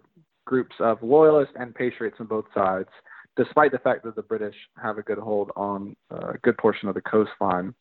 groups 0.52 0.76
of 0.80 1.02
loyalists 1.02 1.56
and 1.58 1.74
patriots 1.74 2.18
on 2.20 2.28
both 2.28 2.44
sides, 2.54 2.90
despite 3.38 3.72
the 3.72 3.80
fact 3.80 4.04
that 4.04 4.18
the 4.18 4.22
British 4.22 4.56
have 4.84 4.98
a 4.98 5.02
good 5.02 5.18
hold 5.18 5.50
on 5.56 5.96
a 6.10 6.38
good 6.44 6.58
portion 6.58 6.90
of 6.90 6.94
the 6.94 7.02
coastline. 7.14 7.74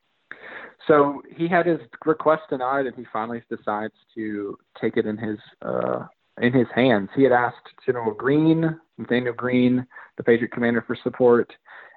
So 0.87 1.21
he 1.37 1.49
had 1.49 1.67
his 1.67 1.81
request 2.07 2.43
denied, 2.49 2.87
and 2.87 2.95
he 2.95 3.05
finally 3.13 3.43
decides 3.51 3.95
to 4.15 4.57
take 4.81 4.97
it 4.97 5.05
in 5.05 5.17
his 5.19 5.39
uh, 5.71 6.07
in 6.41 6.53
his 6.53 6.69
hands. 6.75 7.09
He 7.17 7.25
had 7.25 7.33
asked 7.33 7.67
General 7.85 8.15
Greene, 8.15 8.79
Nathaniel 8.99 9.35
Greene, 9.35 9.85
the 10.17 10.23
Patriot 10.23 10.53
commander, 10.53 10.83
for 10.87 10.97
support, 11.03 11.53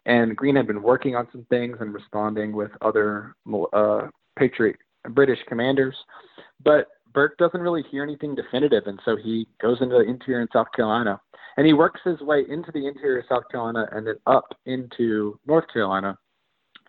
and 0.06 0.36
Greene 0.36 0.56
had 0.56 0.68
been 0.68 0.82
working 0.82 1.16
on 1.16 1.28
some 1.32 1.46
things 1.52 1.78
and 1.82 1.94
responding 1.94 2.52
with 2.52 2.72
other 2.82 3.36
uh, 3.74 4.08
Patriot 4.38 4.78
British 5.12 5.40
commanders. 5.48 5.96
But 6.66 6.88
Burke 7.14 7.38
doesn't 7.38 7.62
really 7.62 7.84
hear 7.92 8.04
anything 8.04 8.36
definitive, 8.36 8.84
and 8.88 9.00
so 9.06 9.16
he 9.16 9.48
goes 9.62 9.78
into 9.82 9.96
the 9.96 10.10
interior 10.10 10.42
in 10.42 10.48
South 10.52 10.68
Carolina, 10.76 11.20
and 11.58 11.66
he 11.66 11.74
works 11.74 12.02
his 12.04 12.20
way 12.22 12.44
into 12.50 12.72
the 12.72 12.88
interior 12.88 13.20
of 13.20 13.26
South 13.30 13.44
Carolina 13.52 13.88
and 13.92 14.08
then 14.08 14.16
up 14.26 14.46
into 14.66 15.40
North 15.46 15.66
Carolina, 15.72 16.18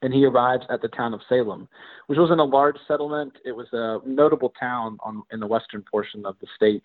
and 0.03 0.13
he 0.13 0.25
arrives 0.25 0.65
at 0.71 0.81
the 0.83 0.89
town 0.89 1.15
of 1.15 1.21
Salem, 1.29 1.69
which 2.07 2.19
wasn't 2.19 2.41
a 2.41 2.45
large 2.45 2.77
settlement. 2.89 3.33
It 3.45 3.53
was 3.53 3.67
a 3.73 3.99
notable 4.07 4.53
town 4.59 4.99
on 5.01 5.23
in 5.33 5.41
the 5.41 5.47
western 5.47 5.85
portion 5.91 6.25
of 6.25 6.37
the 6.41 6.47
state, 6.57 6.83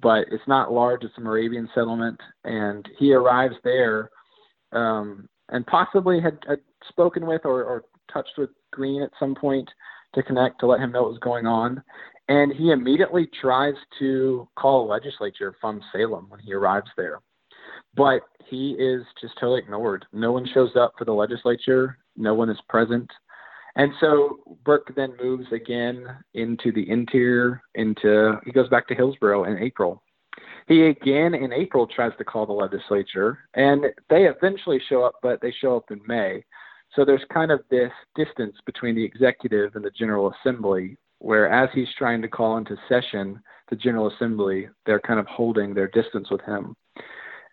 but 0.00 0.26
it's 0.30 0.46
not 0.46 0.72
large. 0.72 1.02
It's 1.02 1.16
a 1.16 1.20
Moravian 1.20 1.68
settlement, 1.74 2.20
and 2.44 2.88
he 2.98 3.14
arrives 3.14 3.56
there, 3.64 4.10
um, 4.72 5.28
and 5.48 5.66
possibly 5.66 6.20
had, 6.20 6.38
had 6.46 6.60
spoken 6.88 7.26
with 7.26 7.42
or, 7.44 7.64
or 7.64 7.84
touched 8.12 8.36
with 8.36 8.50
Greene 8.72 9.02
at 9.02 9.10
some 9.18 9.34
point 9.34 9.68
to 10.14 10.22
connect 10.22 10.60
to 10.60 10.66
let 10.66 10.80
him 10.80 10.92
know 10.92 11.02
what 11.02 11.12
was 11.12 11.20
going 11.20 11.46
on. 11.46 11.82
And 12.28 12.52
he 12.52 12.70
immediately 12.72 13.28
tries 13.40 13.74
to 14.00 14.48
call 14.56 14.84
a 14.84 14.90
legislature 14.90 15.54
from 15.60 15.80
Salem 15.92 16.26
when 16.28 16.40
he 16.40 16.52
arrives 16.52 16.90
there. 16.96 17.20
But 17.94 18.22
he 18.48 18.72
is 18.72 19.02
just 19.20 19.34
totally 19.34 19.60
ignored. 19.60 20.04
No 20.12 20.32
one 20.32 20.46
shows 20.52 20.76
up 20.76 20.94
for 20.98 21.04
the 21.04 21.12
legislature, 21.12 21.98
no 22.16 22.34
one 22.34 22.50
is 22.50 22.58
present. 22.68 23.10
And 23.76 23.92
so 24.00 24.38
Burke 24.64 24.92
then 24.96 25.14
moves 25.22 25.46
again 25.52 26.06
into 26.34 26.72
the 26.72 26.88
interior, 26.88 27.62
into 27.74 28.40
he 28.44 28.52
goes 28.52 28.68
back 28.68 28.88
to 28.88 28.94
Hillsborough 28.94 29.44
in 29.44 29.58
April. 29.58 30.02
He 30.66 30.86
again 30.86 31.34
in 31.34 31.52
April 31.52 31.86
tries 31.86 32.12
to 32.18 32.24
call 32.24 32.46
the 32.46 32.52
legislature, 32.52 33.38
and 33.54 33.84
they 34.08 34.26
eventually 34.26 34.80
show 34.88 35.04
up, 35.04 35.14
but 35.22 35.40
they 35.40 35.52
show 35.60 35.76
up 35.76 35.90
in 35.90 36.00
May. 36.06 36.44
So 36.94 37.04
there's 37.04 37.24
kind 37.32 37.50
of 37.50 37.60
this 37.70 37.92
distance 38.14 38.56
between 38.64 38.94
the 38.94 39.04
executive 39.04 39.76
and 39.76 39.84
the 39.84 39.90
General 39.90 40.32
Assembly 40.40 40.96
where 41.18 41.50
as 41.50 41.68
he's 41.74 41.88
trying 41.98 42.22
to 42.22 42.28
call 42.28 42.58
into 42.58 42.76
session 42.88 43.40
the 43.70 43.76
General 43.76 44.10
Assembly, 44.14 44.68
they're 44.84 45.00
kind 45.00 45.18
of 45.18 45.26
holding 45.26 45.74
their 45.74 45.88
distance 45.88 46.30
with 46.30 46.40
him. 46.42 46.74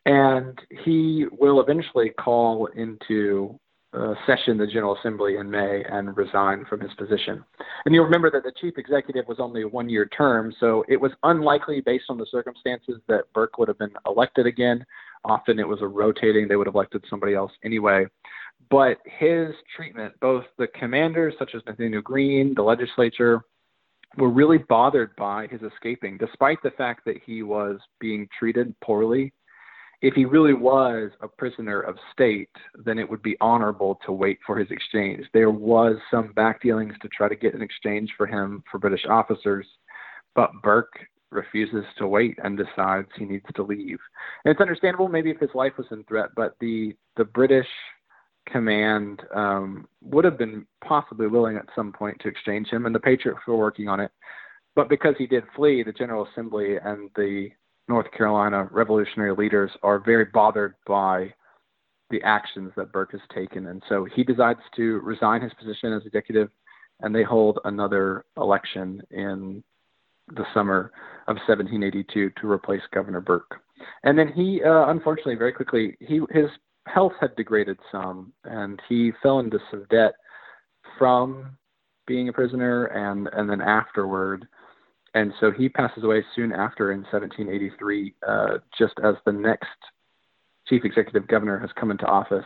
And 0.06 0.60
he 0.84 1.26
will 1.32 1.62
eventually 1.62 2.10
call 2.10 2.68
into 2.76 3.58
uh, 3.94 4.16
session 4.26 4.58
the 4.58 4.68
General 4.68 4.98
Assembly 4.98 5.38
in 5.38 5.50
May 5.50 5.84
and 5.90 6.18
resign 6.18 6.66
from 6.66 6.82
his 6.82 6.92
position. 6.96 7.44
And 7.86 7.94
you'll 7.94 8.06
remember 8.06 8.32
that 8.32 8.44
the 8.44 8.52
chief 8.60 8.74
executive 8.78 9.28
was 9.28 9.40
only 9.40 9.62
a 9.62 9.68
one 9.68 9.88
year 9.88 10.08
term, 10.08 10.54
so 10.60 10.84
it 10.88 11.00
was 11.00 11.12
unlikely, 11.24 11.82
based 11.82 12.06
on 12.10 12.18
the 12.18 12.26
circumstances, 12.32 13.00
that 13.08 13.32
Burke 13.34 13.58
would 13.58 13.68
have 13.68 13.78
been 13.78 13.94
elected 14.06 14.46
again. 14.46 14.84
Often 15.26 15.60
it 15.60 15.68
was 15.68 15.82
a 15.82 15.88
rotating, 15.88 16.48
they 16.48 16.56
would 16.56 16.68
have 16.68 16.76
elected 16.76 17.04
somebody 17.10 17.34
else 17.34 17.52
anyway. 17.64 18.06
But 18.70 18.98
his 19.06 19.54
treatment, 19.76 20.14
both 20.20 20.46
the 20.58 20.68
commanders, 20.68 21.36
such 21.38 21.52
as 21.56 21.62
Nathaniel 21.66 22.02
Greene, 22.02 22.54
the 22.56 22.64
legislature, 22.64 23.42
were 24.18 24.30
really 24.30 24.60
bothered 24.60 25.16
by 25.16 25.48
his 25.48 25.62
escaping, 25.62 26.18
despite 26.18 26.62
the 26.64 26.72
fact 26.72 27.06
that 27.06 27.18
he 27.26 27.44
was 27.44 27.80
being 28.00 28.28
treated 28.38 28.76
poorly 28.82 29.34
if 30.04 30.16
he 30.16 30.26
really 30.26 30.54
was 30.54 31.12
a 31.22 31.30
prisoner 31.30 31.80
of 31.80 31.96
state, 32.12 32.50
then 32.76 33.00
it 33.00 33.10
would 33.10 33.24
be 33.24 33.38
honorable 33.40 34.02
to 34.06 34.12
wait 34.12 34.38
for 34.46 34.60
his 34.60 34.70
exchange. 34.70 35.26
There 35.34 35.50
was 35.50 35.96
some 36.12 36.34
back 36.34 36.62
dealings 36.62 36.94
to 37.02 37.08
try 37.08 37.30
to 37.30 37.38
get 37.38 37.56
an 37.56 37.62
exchange 37.62 38.12
for 38.18 38.28
him 38.28 38.66
for 38.70 38.80
British 38.80 39.06
officers, 39.10 39.66
but 40.36 40.52
Burke 40.62 40.92
refuses 41.32 41.86
to 42.00 42.06
wait 42.06 42.38
and 42.44 42.58
decides 42.58 43.08
he 43.18 43.24
needs 43.24 43.46
to 43.56 43.64
leave. 43.64 43.98
And 44.44 44.52
it's 44.52 44.60
understandable, 44.60 45.08
maybe 45.08 45.30
if 45.30 45.40
his 45.40 45.56
life 45.56 45.74
was 45.78 45.88
in 45.90 46.04
threat, 46.04 46.32
but 46.36 46.58
the 46.60 46.94
the 47.16 47.24
British 47.24 47.68
command 48.48 49.22
um, 49.36 49.88
would 50.02 50.26
have 50.26 50.38
been 50.38 50.66
possibly 50.86 51.28
willing 51.28 51.58
at 51.58 51.66
some 51.76 51.92
point 51.92 52.20
to 52.22 52.28
exchange 52.28 52.68
him, 52.70 52.86
and 52.86 52.94
the 52.94 53.00
Patriots 53.00 53.42
were 53.48 53.58
working 53.58 53.88
on 53.88 54.00
it. 54.00 54.12
But 54.76 54.90
because 54.90 55.16
he 55.18 55.28
did 55.28 55.44
flee, 55.56 55.84
the 55.84 55.94
General 55.94 56.28
Assembly 56.32 56.78
and 56.84 57.10
the 57.16 57.50
North 57.88 58.12
Carolina 58.12 58.68
revolutionary 58.72 59.36
leaders 59.36 59.72
are 59.84 60.00
very 60.00 60.26
bothered 60.26 60.76
by 60.88 61.34
the 62.10 62.22
actions 62.24 62.72
that 62.76 62.92
Burke 62.92 63.12
has 63.12 63.22
taken. 63.34 63.68
And 63.68 63.82
so 63.90 64.06
he 64.16 64.24
decides 64.24 64.60
to 64.76 65.00
resign 65.00 65.42
his 65.42 65.54
position 65.54 65.94
as 65.94 66.06
executive, 66.06 66.50
and 67.02 67.14
they 67.14 67.24
hold 67.24 67.60
another 67.66 68.26
election 68.38 69.02
in 69.12 69.64
the 70.36 70.46
summer 70.54 70.92
of 71.28 71.36
1782 71.48 72.32
to 72.40 72.52
replace 72.52 72.82
Governor 72.94 73.22
Burke. 73.22 73.62
And 74.04 74.18
then 74.18 74.32
he, 74.32 74.62
uh, 74.64 74.90
unfortunately, 74.90 75.36
very 75.36 75.52
quickly, 75.52 75.98
he 76.00 76.22
his 76.32 76.50
health 76.86 77.14
had 77.20 77.36
degraded 77.36 77.78
some, 77.92 78.34
and 78.44 78.82
he 78.90 79.12
fell 79.22 79.40
into 79.40 79.60
some 79.72 79.86
debt 79.90 80.14
from 80.98 81.58
being 82.06 82.30
a 82.30 82.34
prisoner 82.34 82.86
and 82.86 83.30
and 83.34 83.50
then 83.50 83.62
afterward 83.62 84.48
and 85.14 85.32
so 85.40 85.52
he 85.52 85.70
passes 85.70 86.04
away 86.04 86.24
soon 86.36 86.52
after 86.52 86.92
in 86.92 87.00
1783, 87.12 88.16
uh, 88.28 88.58
just 88.78 88.94
as 89.04 89.16
the 89.26 89.32
next 89.32 89.68
chief 90.68 90.84
executive 90.86 91.28
governor 91.28 91.60
has 91.60 91.70
come 91.80 91.92
into 91.92 92.06
office. 92.06 92.46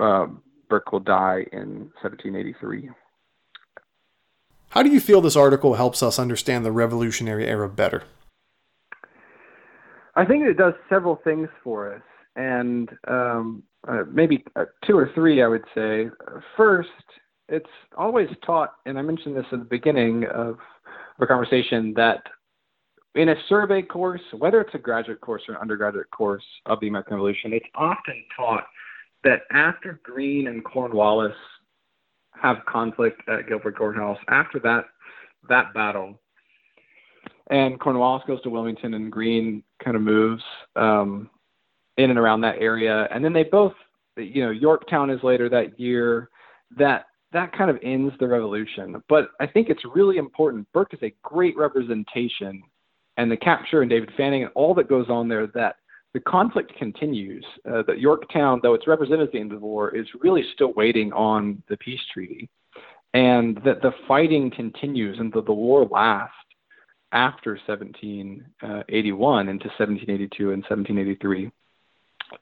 Uh, 0.00 0.26
Burke 0.68 0.92
will 0.92 1.00
die 1.00 1.44
in 1.52 1.90
1783. 2.00 2.90
How 4.70 4.82
do 4.82 4.88
you 4.88 5.00
feel 5.00 5.20
this 5.20 5.36
article 5.36 5.74
helps 5.74 6.02
us 6.02 6.18
understand 6.18 6.64
the 6.64 6.72
Revolutionary 6.72 7.46
Era 7.46 7.68
better? 7.68 8.04
I 10.14 10.24
think 10.24 10.44
it 10.44 10.56
does 10.56 10.74
several 10.88 11.20
things 11.22 11.48
for 11.62 11.92
us, 11.94 12.02
and 12.36 12.88
um, 13.08 13.62
uh, 13.88 14.02
maybe 14.10 14.44
uh, 14.56 14.64
two 14.86 14.96
or 14.96 15.10
three, 15.14 15.42
I 15.42 15.48
would 15.48 15.64
say. 15.74 16.08
First, 16.56 16.88
it's 17.48 17.66
always 17.96 18.28
taught, 18.44 18.74
and 18.86 18.98
I 18.98 19.02
mentioned 19.02 19.36
this 19.36 19.46
at 19.52 19.58
the 19.58 19.64
beginning 19.64 20.24
of 20.32 20.58
our 21.18 21.26
conversation 21.26 21.92
that 21.96 22.22
in 23.14 23.30
a 23.30 23.34
survey 23.48 23.82
course, 23.82 24.20
whether 24.38 24.60
it's 24.60 24.74
a 24.74 24.78
graduate 24.78 25.20
course 25.20 25.42
or 25.48 25.54
an 25.54 25.60
undergraduate 25.60 26.10
course 26.10 26.44
of 26.66 26.78
the 26.80 26.88
American 26.88 27.14
Revolution, 27.14 27.52
it's 27.52 27.66
often 27.74 28.24
taught 28.36 28.64
that 29.24 29.40
after 29.50 30.00
Greene 30.04 30.46
and 30.46 30.64
Cornwallis 30.64 31.34
have 32.40 32.64
conflict 32.66 33.20
at 33.28 33.48
Guilford 33.48 33.76
Courthouse, 33.76 34.18
after 34.28 34.58
that 34.60 34.84
that 35.48 35.72
battle, 35.74 36.20
and 37.50 37.80
Cornwallis 37.80 38.22
goes 38.26 38.40
to 38.42 38.50
Wilmington 38.50 38.94
and 38.94 39.10
Greene 39.10 39.62
kind 39.82 39.96
of 39.96 40.02
moves 40.02 40.42
um, 40.76 41.28
in 41.96 42.10
and 42.10 42.18
around 42.18 42.40
that 42.42 42.58
area, 42.58 43.08
and 43.12 43.24
then 43.24 43.32
they 43.32 43.44
both, 43.44 43.74
you 44.16 44.44
know, 44.44 44.50
Yorktown 44.50 45.10
is 45.10 45.22
later 45.22 45.48
that 45.48 45.78
year. 45.78 46.30
That 46.78 47.06
that 47.32 47.52
kind 47.52 47.70
of 47.70 47.78
ends 47.82 48.12
the 48.18 48.26
revolution. 48.26 49.02
But 49.08 49.30
I 49.40 49.46
think 49.46 49.68
it's 49.68 49.84
really 49.94 50.16
important. 50.16 50.66
Burke 50.72 50.94
is 50.94 51.02
a 51.02 51.14
great 51.22 51.56
representation, 51.56 52.62
and 53.16 53.30
the 53.30 53.36
capture 53.36 53.82
and 53.82 53.90
David 53.90 54.10
Fanning 54.16 54.42
and 54.42 54.52
all 54.54 54.74
that 54.74 54.88
goes 54.88 55.08
on 55.08 55.28
there 55.28 55.46
that 55.48 55.76
the 56.12 56.20
conflict 56.20 56.72
continues. 56.76 57.44
Uh, 57.68 57.82
that 57.86 58.00
Yorktown, 58.00 58.60
though 58.62 58.74
it's 58.74 58.86
represented 58.86 59.28
at 59.28 59.32
the 59.32 59.40
end 59.40 59.52
of 59.52 59.60
the 59.60 59.66
war, 59.66 59.94
is 59.94 60.06
really 60.20 60.44
still 60.54 60.72
waiting 60.74 61.12
on 61.12 61.62
the 61.68 61.76
peace 61.76 62.00
treaty, 62.12 62.48
and 63.14 63.60
that 63.64 63.82
the 63.82 63.92
fighting 64.08 64.50
continues 64.50 65.18
and 65.18 65.32
that 65.32 65.46
the 65.46 65.52
war 65.52 65.86
lasts 65.86 66.34
after 67.12 67.58
1781 67.66 69.48
into 69.48 69.66
1782 69.66 70.52
and 70.52 70.62
1783. 70.62 71.50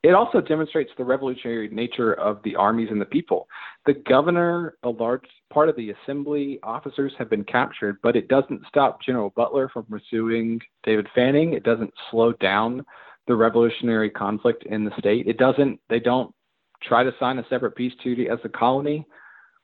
It 0.03 0.15
also 0.15 0.41
demonstrates 0.41 0.91
the 0.97 1.05
revolutionary 1.05 1.69
nature 1.69 2.15
of 2.15 2.43
the 2.43 2.57
armies 2.57 2.89
and 2.91 3.01
the 3.01 3.07
people. 3.07 3.49
The 3.87 3.95
governor, 3.95 4.77
a 4.83 4.91
large 4.91 5.25
part 5.53 5.69
of 5.69 5.77
the 5.77 5.91
assembly 5.91 6.61
officers 6.63 7.13
have 7.19 7.31
been 7.31 7.45
captured, 7.45 7.99
but 8.03 8.17
it 8.17 8.29
doesn't 8.29 8.63
stop 8.69 9.01
General 9.03 9.31
Butler 9.31 9.69
from 9.69 9.85
pursuing 9.85 10.61
David 10.85 11.09
Fanning. 11.15 11.55
It 11.55 11.65
doesn't 11.65 11.93
slow 12.11 12.33
down 12.35 12.85
the 13.27 13.35
revolutionary 13.35 14.11
conflict 14.11 14.65
in 14.65 14.85
the 14.85 14.93
state. 14.99 15.27
It 15.27 15.39
doesn't, 15.39 15.81
they 15.89 16.01
don't 16.01 16.35
try 16.83 17.03
to 17.03 17.15
sign 17.19 17.39
a 17.39 17.47
separate 17.49 17.77
peace 17.77 17.93
treaty 18.03 18.29
as 18.29 18.39
a 18.45 18.49
colony 18.49 19.07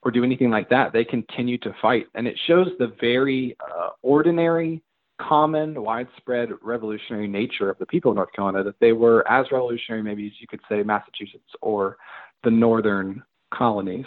or 0.02 0.10
do 0.10 0.24
anything 0.24 0.50
like 0.50 0.68
that. 0.70 0.92
They 0.92 1.04
continue 1.04 1.58
to 1.58 1.74
fight. 1.80 2.06
And 2.14 2.26
it 2.26 2.38
shows 2.46 2.68
the 2.78 2.92
very 3.00 3.56
uh, 3.60 3.90
ordinary 4.02 4.82
common, 5.20 5.80
widespread 5.82 6.50
revolutionary 6.62 7.28
nature 7.28 7.70
of 7.70 7.78
the 7.78 7.86
people 7.86 8.10
of 8.10 8.16
North 8.16 8.32
Carolina, 8.32 8.64
that 8.64 8.78
they 8.80 8.92
were 8.92 9.26
as 9.30 9.46
revolutionary, 9.52 10.02
maybe 10.02 10.26
as 10.26 10.32
you 10.40 10.46
could 10.46 10.60
say, 10.68 10.82
Massachusetts 10.82 11.44
or 11.62 11.96
the 12.42 12.50
northern 12.50 13.22
colonies. 13.52 14.06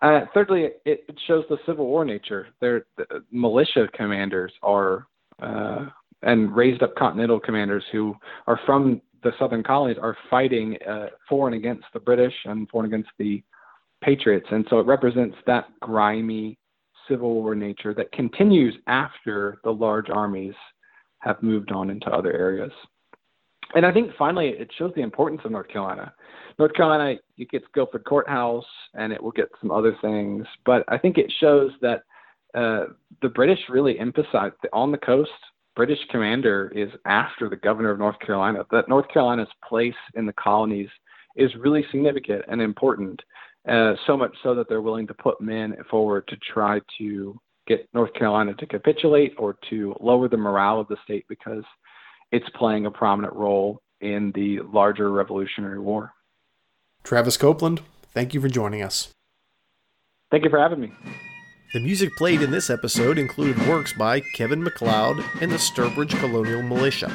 Uh, 0.00 0.20
thirdly, 0.32 0.62
it, 0.62 1.04
it, 1.08 1.18
shows 1.26 1.44
the 1.48 1.58
Civil 1.66 1.86
War 1.86 2.04
nature. 2.04 2.48
Their 2.60 2.86
the 2.96 3.24
militia 3.32 3.88
commanders 3.94 4.52
are 4.62 5.06
uh, 5.42 5.86
and 6.22 6.54
raised 6.54 6.82
up 6.82 6.94
Continental 6.94 7.40
commanders 7.40 7.84
who 7.90 8.14
are 8.46 8.60
from 8.64 9.00
the 9.22 9.32
southern 9.38 9.64
colonies 9.64 9.98
are 10.00 10.16
fighting 10.30 10.76
uh, 10.88 11.06
for 11.28 11.48
and 11.48 11.56
against 11.56 11.84
the 11.92 12.00
British 12.00 12.34
and 12.44 12.68
for 12.68 12.84
and 12.84 12.92
against 12.92 13.10
the 13.18 13.42
Patriots, 14.02 14.46
and 14.52 14.64
so 14.70 14.78
it 14.78 14.86
represents 14.86 15.36
that 15.46 15.66
grimy 15.80 16.56
Civil 17.08 17.34
War 17.34 17.54
nature 17.54 17.94
that 17.94 18.12
continues 18.12 18.74
after 18.86 19.58
the 19.64 19.70
large 19.70 20.10
armies 20.10 20.54
have 21.20 21.42
moved 21.42 21.72
on 21.72 21.90
into 21.90 22.08
other 22.10 22.32
areas. 22.32 22.72
And 23.74 23.84
I 23.84 23.92
think 23.92 24.12
finally 24.18 24.48
it 24.48 24.70
shows 24.78 24.92
the 24.94 25.02
importance 25.02 25.42
of 25.44 25.50
North 25.50 25.68
Carolina. 25.68 26.12
North 26.58 26.72
Carolina, 26.74 27.18
it 27.36 27.50
gets 27.50 27.66
Guilford 27.74 28.04
Courthouse 28.04 28.64
and 28.94 29.12
it 29.12 29.22
will 29.22 29.32
get 29.32 29.50
some 29.60 29.70
other 29.70 29.96
things, 30.00 30.46
but 30.64 30.84
I 30.88 30.98
think 30.98 31.18
it 31.18 31.32
shows 31.38 31.72
that 31.82 32.02
uh, 32.54 32.86
the 33.20 33.28
British 33.28 33.58
really 33.68 33.98
emphasize 33.98 34.52
on 34.72 34.90
the 34.90 34.98
coast. 34.98 35.30
British 35.76 35.98
commander 36.10 36.72
is 36.74 36.88
after 37.04 37.48
the 37.48 37.56
governor 37.56 37.90
of 37.90 37.98
North 37.98 38.18
Carolina. 38.20 38.64
That 38.70 38.88
North 38.88 39.06
Carolina's 39.12 39.48
place 39.68 39.94
in 40.14 40.26
the 40.26 40.32
colonies 40.32 40.88
is 41.36 41.54
really 41.56 41.84
significant 41.90 42.42
and 42.48 42.60
important. 42.60 43.22
Uh, 43.66 43.94
so 44.06 44.16
much 44.16 44.34
so 44.42 44.54
that 44.54 44.68
they're 44.68 44.82
willing 44.82 45.06
to 45.06 45.14
put 45.14 45.40
men 45.40 45.74
forward 45.90 46.26
to 46.28 46.36
try 46.52 46.80
to 46.98 47.38
get 47.66 47.88
North 47.92 48.12
Carolina 48.14 48.54
to 48.54 48.66
capitulate 48.66 49.34
or 49.38 49.56
to 49.70 49.94
lower 50.00 50.28
the 50.28 50.36
morale 50.36 50.80
of 50.80 50.88
the 50.88 50.96
state 51.04 51.24
because 51.28 51.64
it's 52.32 52.48
playing 52.54 52.86
a 52.86 52.90
prominent 52.90 53.34
role 53.34 53.80
in 54.00 54.32
the 54.34 54.60
larger 54.72 55.10
Revolutionary 55.10 55.78
War. 55.78 56.12
Travis 57.02 57.36
Copeland, 57.36 57.82
thank 58.12 58.34
you 58.34 58.40
for 58.40 58.48
joining 58.48 58.82
us. 58.82 59.08
Thank 60.30 60.44
you 60.44 60.50
for 60.50 60.58
having 60.58 60.80
me. 60.80 60.92
The 61.74 61.80
music 61.80 62.16
played 62.16 62.40
in 62.40 62.50
this 62.50 62.70
episode 62.70 63.18
included 63.18 63.68
works 63.68 63.92
by 63.92 64.20
Kevin 64.34 64.62
MacLeod 64.62 65.22
and 65.40 65.50
the 65.50 65.56
Sturbridge 65.56 66.18
Colonial 66.18 66.62
Militia. 66.62 67.14